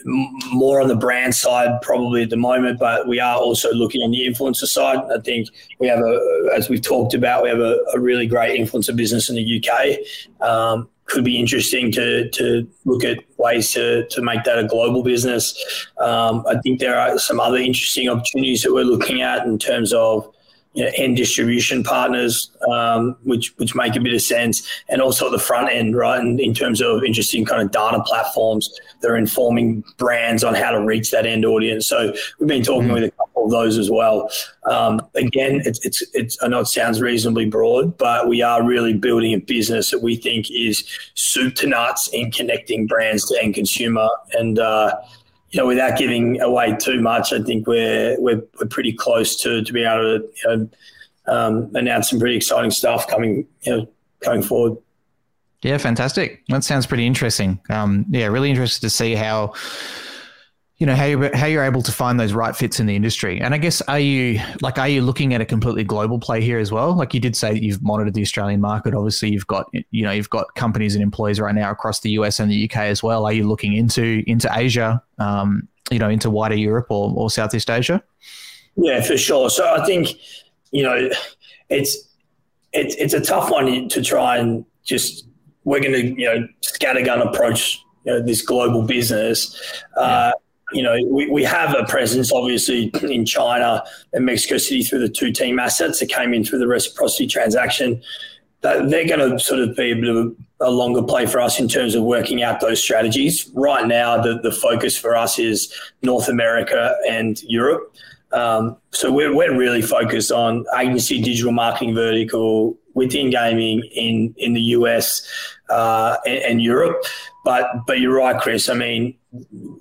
[0.06, 4.12] more on the brand side probably at the moment, but we are also looking on
[4.12, 4.98] the influencer side.
[5.14, 5.50] I think
[5.80, 9.30] we have a, as we've talked about, we have a, a really great influencer business
[9.30, 10.48] in the UK.
[10.48, 15.04] Um, could be interesting to to look at ways to to make that a global
[15.04, 15.88] business.
[16.00, 19.92] Um, I think there are some other interesting opportunities that we're looking at in terms
[19.92, 20.34] of
[20.74, 25.30] you know, end distribution partners, um, which which make a bit of sense, and also
[25.30, 26.20] the front end, right?
[26.20, 28.70] And in terms of interesting kind of data platforms
[29.02, 31.88] that are informing brands on how to reach that end audience.
[31.88, 32.94] So we've been talking mm-hmm.
[32.94, 34.30] with a couple of those as well.
[34.70, 38.94] Um, again, it's, it's it's I know it sounds reasonably broad, but we are really
[38.94, 43.56] building a business that we think is soup to nuts in connecting brands to end
[43.56, 44.60] consumer and.
[44.60, 44.96] Uh,
[45.52, 49.64] you know, without giving away too much, I think we're we're, we're pretty close to
[49.64, 50.70] to be able to you know,
[51.28, 53.88] um, announce some pretty exciting stuff coming you know
[54.22, 54.78] going forward.
[55.62, 56.44] Yeah, fantastic.
[56.48, 57.60] That sounds pretty interesting.
[57.70, 59.54] Um, yeah, really interested to see how
[60.82, 63.40] you know how you how you're able to find those right fits in the industry.
[63.40, 66.58] And I guess are you like are you looking at a completely global play here
[66.58, 66.96] as well?
[66.96, 68.96] Like you did say that you've monitored the Australian market.
[68.96, 72.40] Obviously, you've got you know you've got companies and employees right now across the US
[72.40, 73.28] and the UK as well.
[73.28, 75.04] Are you looking into into Asia?
[75.20, 78.02] Um, you know, into wider Europe or, or Southeast Asia?
[78.76, 79.52] Yeah, for sure.
[79.52, 80.16] So I think
[80.72, 81.12] you know
[81.70, 81.96] it's
[82.74, 85.28] it's it's a tough one to try and just
[85.64, 89.56] we're going to you know scattergun approach you know, this global business.
[89.96, 90.41] Uh, yeah
[90.72, 95.10] you know, we, we have a presence obviously in China and Mexico City through the
[95.10, 98.02] two team assets that came in through the reciprocity transaction.
[98.62, 101.42] That they're going to sort of be a bit of a, a, longer play for
[101.42, 103.50] us in terms of working out those strategies.
[103.56, 107.96] Right now, the, the focus for us is North America and Europe.
[108.32, 114.54] Um, so we're, we're really focused on agency digital marketing vertical within gaming in, in
[114.54, 115.28] the US
[115.70, 117.04] uh, and, and Europe.
[117.44, 118.70] But but you're right, Chris.
[118.70, 119.16] I mean,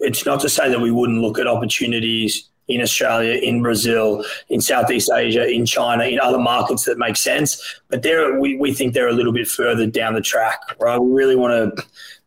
[0.01, 4.61] it's not to say that we wouldn't look at opportunities in Australia, in Brazil, in
[4.61, 7.80] Southeast Asia, in China, in other markets that make sense.
[7.88, 10.98] But there, we, we think they're a little bit further down the track, right?
[10.98, 11.74] We really want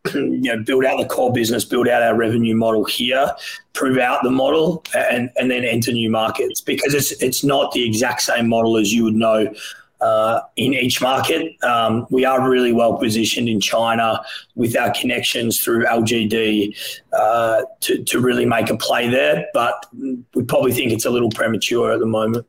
[0.06, 3.34] to you know build out the core business build out our revenue model here
[3.72, 7.86] prove out the model and and then enter new markets because it's it's not the
[7.86, 9.50] exact same model as you would know
[10.04, 11.56] uh, in each market.
[11.64, 14.22] Um, we are really well positioned in China
[14.54, 16.76] with our connections through LGD
[17.14, 19.86] uh, to, to really make a play there, but
[20.34, 22.46] we probably think it's a little premature at the moment.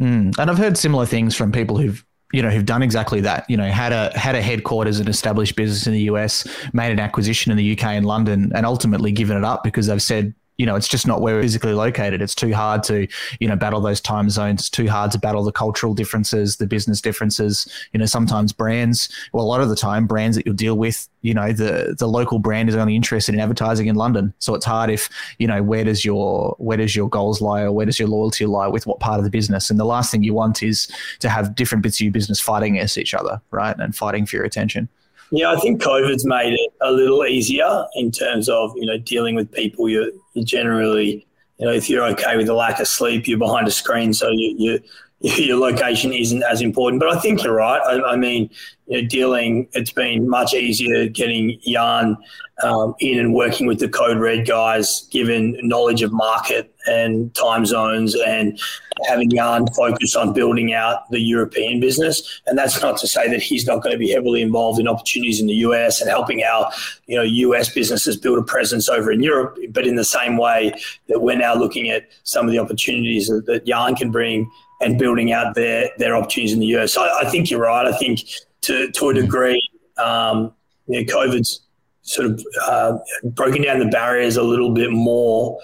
[0.00, 0.38] Mm.
[0.38, 3.56] And I've heard similar things from people who've you know who've done exactly that you
[3.56, 7.50] know had a had a headquarters and established business in the US made an acquisition
[7.50, 10.74] in the UK and London and ultimately given it up because they've said you know,
[10.74, 12.20] it's just not where we're physically located.
[12.20, 13.06] It's too hard to,
[13.38, 14.60] you know, battle those time zones.
[14.60, 17.66] It's too hard to battle the cultural differences, the business differences.
[17.92, 21.08] You know, sometimes brands, well, a lot of the time, brands that you'll deal with,
[21.22, 24.34] you know, the the local brand is only interested in advertising in London.
[24.40, 27.70] So it's hard if, you know, where does your where does your goals lie or
[27.70, 29.70] where does your loyalty lie with what part of the business?
[29.70, 30.88] And the last thing you want is
[31.20, 33.76] to have different bits of your business fighting against each other, right?
[33.78, 34.88] And fighting for your attention.
[35.30, 39.34] Yeah, I think COVID's made it a little easier in terms of you know dealing
[39.34, 39.88] with people.
[39.88, 41.26] You're, you're generally,
[41.58, 44.30] you know, if you're okay with the lack of sleep, you're behind a screen, so
[44.30, 44.80] you, you
[45.20, 47.00] your location isn't as important.
[47.00, 47.80] But I think you're right.
[47.80, 48.50] I, I mean,
[48.86, 52.16] you know, dealing, it's been much easier getting Jan
[52.62, 57.66] um, in and working with the Code Red guys, given knowledge of market and time
[57.66, 58.58] zones, and
[59.06, 62.40] having Jan focus on building out the European business.
[62.46, 65.40] And that's not to say that he's not going to be heavily involved in opportunities
[65.40, 66.70] in the US and helping our,
[67.06, 69.58] you know, US businesses build a presence over in Europe.
[69.70, 70.72] But in the same way
[71.08, 75.32] that we're now looking at some of the opportunities that, Jan can bring and building
[75.32, 76.92] out their their opportunities in the US.
[76.92, 77.86] So I, I think you're right.
[77.86, 78.20] I think
[78.62, 79.60] to to a degree,
[79.98, 80.52] um,
[80.86, 81.60] you know, COVID's
[82.02, 85.58] sort of uh, broken down the barriers a little bit more.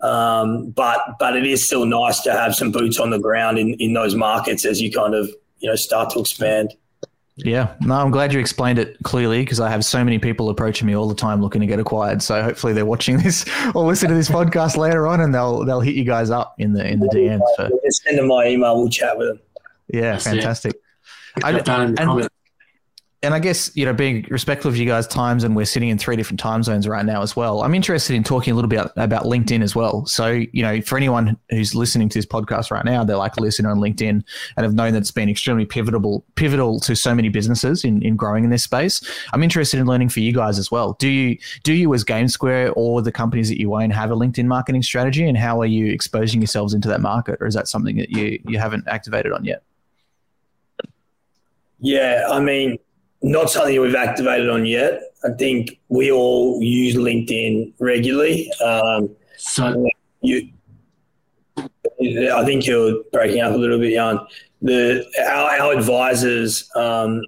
[0.00, 3.74] Um, but but it is still nice to have some boots on the ground in,
[3.74, 5.28] in those markets as you kind of
[5.58, 6.74] you know start to expand.
[7.36, 10.88] Yeah, no, I'm glad you explained it clearly because I have so many people approaching
[10.88, 12.20] me all the time looking to get acquired.
[12.20, 13.44] So hopefully they're watching this
[13.74, 16.72] or listen to this podcast later on, and they'll they'll hit you guys up in
[16.72, 17.40] the in the DMs.
[17.56, 17.68] For...
[17.84, 18.76] Just send them my email.
[18.76, 19.40] We'll chat with them.
[19.88, 20.76] Yeah, That's fantastic.
[21.42, 22.28] I, and,
[23.22, 25.98] and I guess you know, being respectful of you guys' times, and we're sitting in
[25.98, 27.62] three different time zones right now as well.
[27.62, 30.06] I'm interested in talking a little bit about LinkedIn as well.
[30.06, 33.72] So, you know, for anyone who's listening to this podcast right now, they're like listening
[33.72, 34.22] on LinkedIn
[34.56, 38.14] and have known that it's been extremely pivotal, pivotal to so many businesses in, in
[38.14, 39.00] growing in this space.
[39.32, 40.92] I'm interested in learning for you guys as well.
[41.00, 44.46] Do you do you as GameSquare or the companies that you own have a LinkedIn
[44.46, 47.96] marketing strategy, and how are you exposing yourselves into that market, or is that something
[47.96, 49.64] that you you haven't activated on yet?
[51.80, 52.78] Yeah, I mean
[53.22, 55.02] not something we've activated on yet.
[55.24, 58.50] I think we all use LinkedIn regularly.
[58.64, 59.88] Um, so
[60.20, 60.48] you,
[61.58, 64.20] I think you're breaking up a little bit, Jan.
[64.62, 67.22] The our, our advisors, um,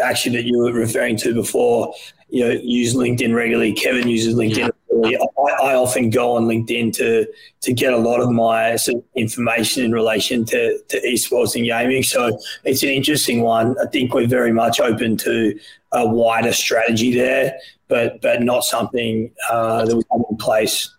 [0.00, 1.94] actually that you were referring to before,
[2.30, 3.72] you know, use LinkedIn regularly.
[3.72, 4.70] Kevin uses LinkedIn
[5.04, 5.16] I,
[5.62, 7.26] I, often go on LinkedIn to
[7.62, 11.64] to get a lot of my sort of information in relation to, to esports and
[11.64, 12.02] gaming.
[12.02, 13.76] So it's an interesting one.
[13.78, 15.58] I think we're very much open to
[15.92, 17.58] a wider strategy there,
[17.88, 20.92] but but not something uh, that we have in place,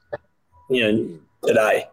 [0.70, 1.86] you know, today.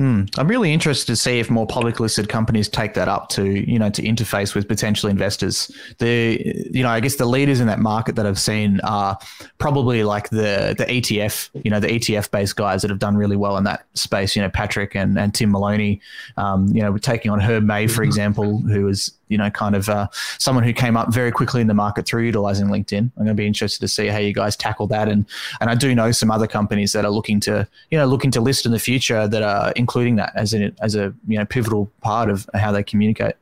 [0.00, 0.32] Mm.
[0.38, 3.78] I'm really interested to see if more public listed companies take that up to, you
[3.78, 5.70] know, to interface with potential investors.
[5.98, 6.40] The,
[6.70, 9.18] you know, I guess the leaders in that market that I've seen are
[9.58, 13.36] probably like the the ETF, you know, the ETF based guys that have done really
[13.36, 14.34] well in that space.
[14.34, 16.00] You know, Patrick and, and Tim Maloney.
[16.38, 18.04] Um, you know, taking on Herb May, for mm-hmm.
[18.04, 20.08] example, who is you know, kind of uh,
[20.38, 22.98] someone who came up very quickly in the market through utilizing LinkedIn.
[22.98, 25.08] I'm going to be interested to see how you guys tackle that.
[25.08, 25.24] And
[25.60, 28.40] and I do know some other companies that are looking to, you know, looking to
[28.40, 31.90] list in the future that are including that as a as a you know pivotal
[32.02, 33.36] part of how they communicate.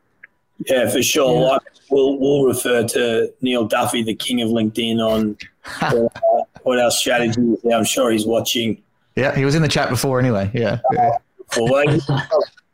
[0.66, 1.52] Yeah, for sure.
[1.52, 1.58] Yeah.
[1.90, 5.38] We'll, we'll refer to Neil Duffy, the king of LinkedIn, on
[6.62, 7.72] what our strategy is.
[7.72, 8.82] I'm sure he's watching.
[9.16, 10.50] Yeah, he was in the chat before anyway.
[10.52, 10.80] Yeah.
[10.92, 11.10] yeah.
[11.56, 11.98] Well,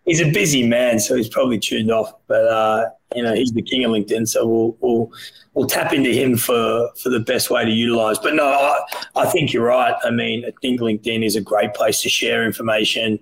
[0.04, 2.12] he's a busy man, so he's probably tuned off.
[2.26, 5.12] But uh, you know, he's the king of LinkedIn, so we'll we'll
[5.54, 8.18] we'll tap into him for for the best way to utilize.
[8.18, 8.80] But no, I,
[9.16, 9.94] I think you're right.
[10.04, 13.18] I mean, I think LinkedIn is a great place to share information.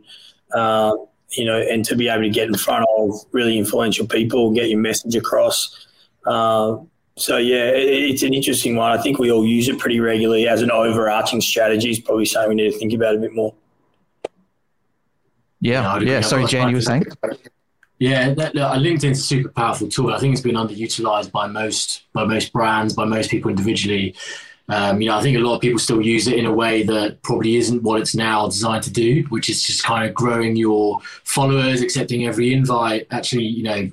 [0.55, 0.97] Uh,
[1.37, 4.57] you know, and to be able to get in front of really influential people and
[4.57, 5.87] get your message across.
[6.27, 6.77] Uh,
[7.17, 8.93] so yeah, it, it's an interesting one.
[8.93, 11.91] I think we all use it pretty regularly as an overarching strategy.
[11.91, 13.55] Is probably something we need to think about a bit more.
[15.61, 16.21] Yeah, yeah.
[16.23, 17.05] Sorry, Jan, you were saying.
[18.03, 20.13] Yeah, that, look, LinkedIn's a super powerful tool.
[20.13, 24.17] I think it's been underutilized by most by most brands, by most people individually.
[24.69, 26.83] Um, you know, I think a lot of people still use it in a way
[26.83, 30.57] that probably isn't what it's now designed to do, which is just kind of growing
[30.57, 33.07] your followers, accepting every invite.
[33.13, 33.89] Actually, you know,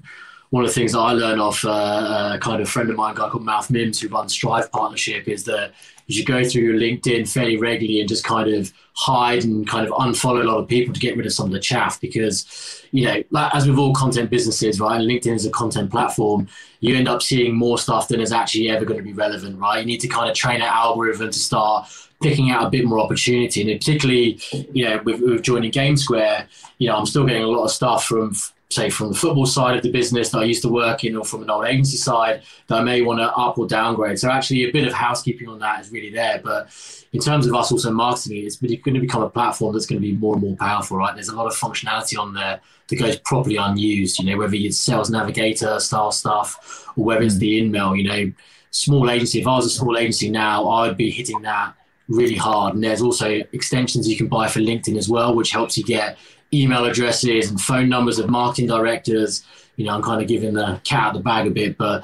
[0.49, 3.14] one of the things that I learned off uh, a kind of friend of mine,
[3.14, 5.74] a guy called Mouth Mims, who runs Strive Partnership, is that
[6.10, 9.86] you should go through your LinkedIn fairly regularly and just kind of hide and kind
[9.86, 12.84] of unfollow a lot of people to get rid of some of the chaff because,
[12.91, 16.47] you know, like, as with all content businesses, right, And LinkedIn is a content platform,
[16.80, 19.82] you end up seeing more stuff than is actually ever going to be relevant, right?
[19.82, 21.88] You need to kind of train an algorithm to start
[22.24, 23.62] picking out a bit more opportunity.
[23.62, 24.41] And particularly,
[24.74, 26.47] you know, with, with joining GameSquare,
[26.80, 28.34] you know, I'm still getting a lot of stuff from
[28.72, 31.26] say from the football side of the business that I used to work in or
[31.26, 34.20] from an old agency side that I may want to up or downgrade.
[34.20, 36.40] So actually a bit of housekeeping on that is really there.
[36.44, 36.70] But
[37.12, 40.00] in terms of us also marketing it, it's going to become a platform that's going
[40.00, 41.16] to be more and more powerful, right?
[41.16, 44.78] There's a lot of functionality on there that goes properly unused, you know, whether it's
[44.78, 47.40] sales navigator style stuff or whether it's hmm.
[47.40, 48.32] the email, you know,
[48.70, 49.42] small agency.
[49.42, 51.74] If I was a small agency now, I would be hitting that
[52.08, 52.76] really hard.
[52.76, 56.20] And there's also extensions you can buy for LinkedIn as well, which helps you get
[56.54, 59.43] email addresses and phone numbers of marketing directors.
[59.76, 62.04] You know, I'm kind of giving the cat out the bag a bit, but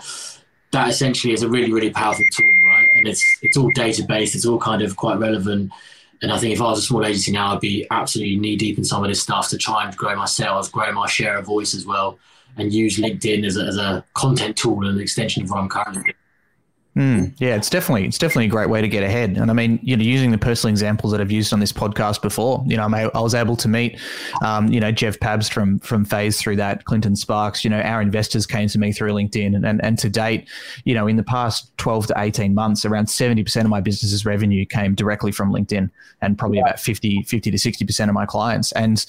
[0.72, 2.90] that essentially is a really, really powerful tool, right?
[2.96, 5.72] And it's it's all database, it's all kind of quite relevant.
[6.22, 8.78] And I think if I was a small agency now, I'd be absolutely knee deep
[8.78, 11.46] in some of this stuff to try and grow my sales, grow my share of
[11.46, 12.20] voice as well,
[12.58, 15.70] and use LinkedIn as a, as a content tool and an extension of what I'm
[15.70, 16.16] currently doing.
[16.96, 19.32] Mm, yeah, it's definitely it's definitely a great way to get ahead.
[19.32, 22.22] And I mean, you know, using the personal examples that I've used on this podcast
[22.22, 24.00] before, you know, I, was able to meet,
[24.42, 27.66] um, you know, Jeff Pabst from from FaZe through that, Clinton Sparks.
[27.66, 30.48] You know, our investors came to me through LinkedIn, and and, and to date,
[30.86, 34.26] you know, in the past twelve to eighteen months, around seventy percent of my business's
[34.26, 35.90] revenue came directly from LinkedIn,
[36.22, 38.72] and probably about 50, 50 to sixty percent of my clients.
[38.72, 39.06] And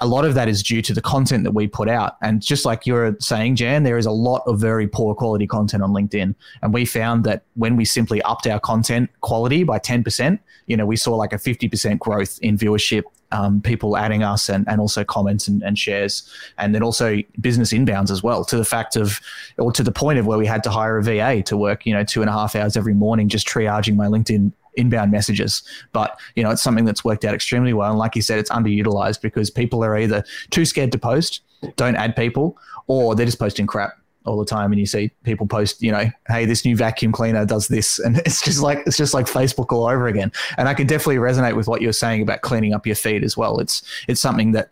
[0.00, 2.18] a lot of that is due to the content that we put out.
[2.20, 5.82] And just like you're saying, Jan, there is a lot of very poor quality content
[5.82, 10.38] on LinkedIn, and we found that when we simply upped our content quality by 10%,
[10.66, 14.68] you know, we saw like a 50% growth in viewership, um, people adding us and,
[14.68, 16.28] and also comments and, and shares.
[16.58, 19.20] And then also business inbounds as well to the fact of,
[19.58, 21.94] or to the point of where we had to hire a VA to work, you
[21.94, 25.62] know, two and a half hours every morning, just triaging my LinkedIn inbound messages.
[25.92, 27.90] But you know, it's something that's worked out extremely well.
[27.90, 31.42] And like you said, it's underutilized because people are either too scared to post,
[31.76, 35.46] don't add people, or they're just posting crap all the time, and you see people
[35.46, 38.96] post, you know, hey, this new vacuum cleaner does this, and it's just like it's
[38.96, 40.32] just like Facebook all over again.
[40.58, 43.36] And I can definitely resonate with what you're saying about cleaning up your feed as
[43.36, 43.58] well.
[43.58, 44.70] It's it's something that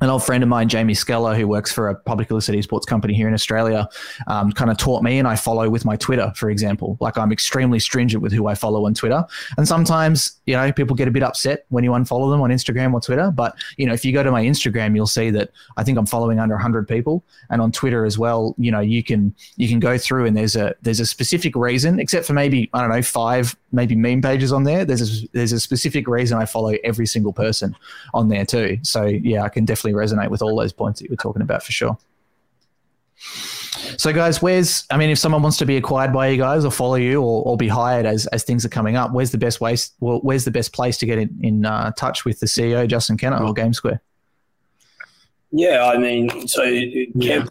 [0.00, 3.14] an old friend of mine, Jamie Skeller, who works for a publicly listed esports company
[3.14, 3.88] here in Australia,
[4.26, 6.96] um, kind of taught me, and I follow with my Twitter, for example.
[7.00, 9.24] Like I'm extremely stringent with who I follow on Twitter,
[9.56, 12.94] and sometimes you know people get a bit upset when you unfollow them on Instagram
[12.94, 13.30] or Twitter.
[13.30, 16.06] But you know if you go to my Instagram, you'll see that I think I'm
[16.06, 18.54] following under 100 people, and on Twitter as well.
[18.58, 22.00] You know you can you can go through and there's a there's a specific reason,
[22.00, 24.84] except for maybe I don't know five maybe meme pages on there.
[24.84, 27.76] There's a, there's a specific reason I follow every single person
[28.14, 28.78] on there too.
[28.82, 31.62] So yeah, I can definitely resonate with all those points that you were talking about
[31.62, 31.98] for sure.
[33.96, 36.70] So, guys, where's I mean, if someone wants to be acquired by you guys or
[36.70, 39.60] follow you or, or be hired as as things are coming up, where's the best
[39.60, 39.76] way?
[40.00, 43.16] Well, where's the best place to get in, in uh, touch with the CEO, Justin
[43.16, 44.00] Kenna, or GameSquare?
[45.52, 47.46] Yeah, I mean, so yeah.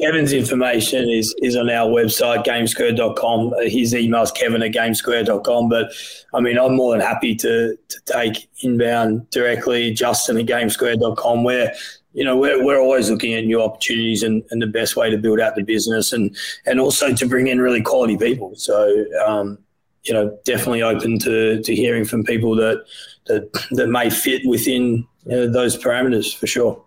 [0.00, 3.54] Kevin's information is is on our website, gamesquare.com.
[3.62, 5.68] His email is kevin at gamesquare.com.
[5.68, 5.92] But
[6.32, 11.74] I mean, I'm more than happy to, to take inbound directly, Justin at gamesquare.com, where
[12.14, 15.18] you know, we're, we're always looking at new opportunities and, and the best way to
[15.18, 16.34] build out the business and,
[16.64, 18.54] and also to bring in really quality people.
[18.54, 19.58] So, um,
[20.04, 22.84] you know, definitely open to, to hearing from people that,
[23.26, 26.80] that, that may fit within you know, those parameters for sure.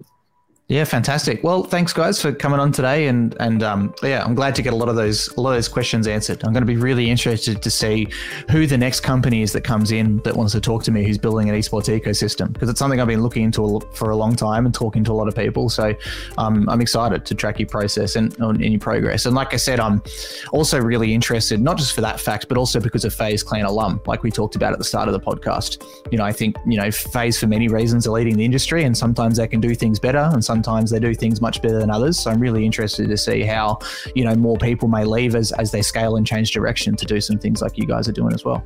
[0.70, 1.46] Yeah, fantastic.
[1.46, 4.74] Well, thanks guys for coming on today, and and um, yeah, I'm glad to get
[4.74, 6.44] a lot of those a lot of those questions answered.
[6.44, 8.10] I'm going to be really interested to see
[8.52, 11.18] who the next company is that comes in that wants to talk to me, who's
[11.18, 14.66] building an esports ecosystem, because it's something I've been looking into for a long time
[14.66, 15.70] and talking to a lot of people.
[15.70, 15.96] So
[16.38, 19.26] um, I'm excited to track your process and, and your progress.
[19.26, 20.04] And like I said, I'm
[20.52, 24.02] also really interested, not just for that fact, but also because of FaZe Clan alum,
[24.06, 25.82] like we talked about at the start of the podcast.
[26.12, 28.98] You know, I think you know FaZe for many reasons are leading the industry, and
[28.98, 31.92] sometimes they can do things better, and sometimes sometimes they do things much better than
[31.92, 32.20] others.
[32.20, 33.78] So I'm really interested to see how,
[34.16, 37.22] you know, more people may leave as, as they scale and change direction to do
[37.22, 38.64] some things like you guys are doing as well.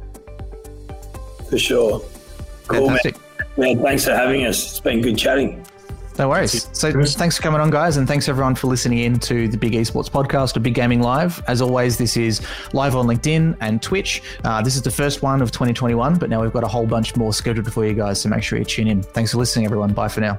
[1.50, 2.02] For sure.
[2.68, 3.18] Cool, Fantastic.
[3.58, 3.76] man.
[3.76, 3.84] man.
[3.84, 4.64] Thanks for having us.
[4.64, 5.66] It's been good chatting.
[6.18, 6.70] No worries.
[6.74, 9.74] So thanks for coming on, guys, and thanks everyone for listening in to the Big
[9.74, 11.42] Esports podcast of Big Gaming Live.
[11.48, 12.42] As always, this is
[12.74, 14.22] live on LinkedIn and Twitch.
[14.44, 17.16] Uh, this is the first one of 2021, but now we've got a whole bunch
[17.16, 19.02] more scheduled for you guys, so make sure you tune in.
[19.02, 19.94] Thanks for listening, everyone.
[19.94, 20.38] Bye for now.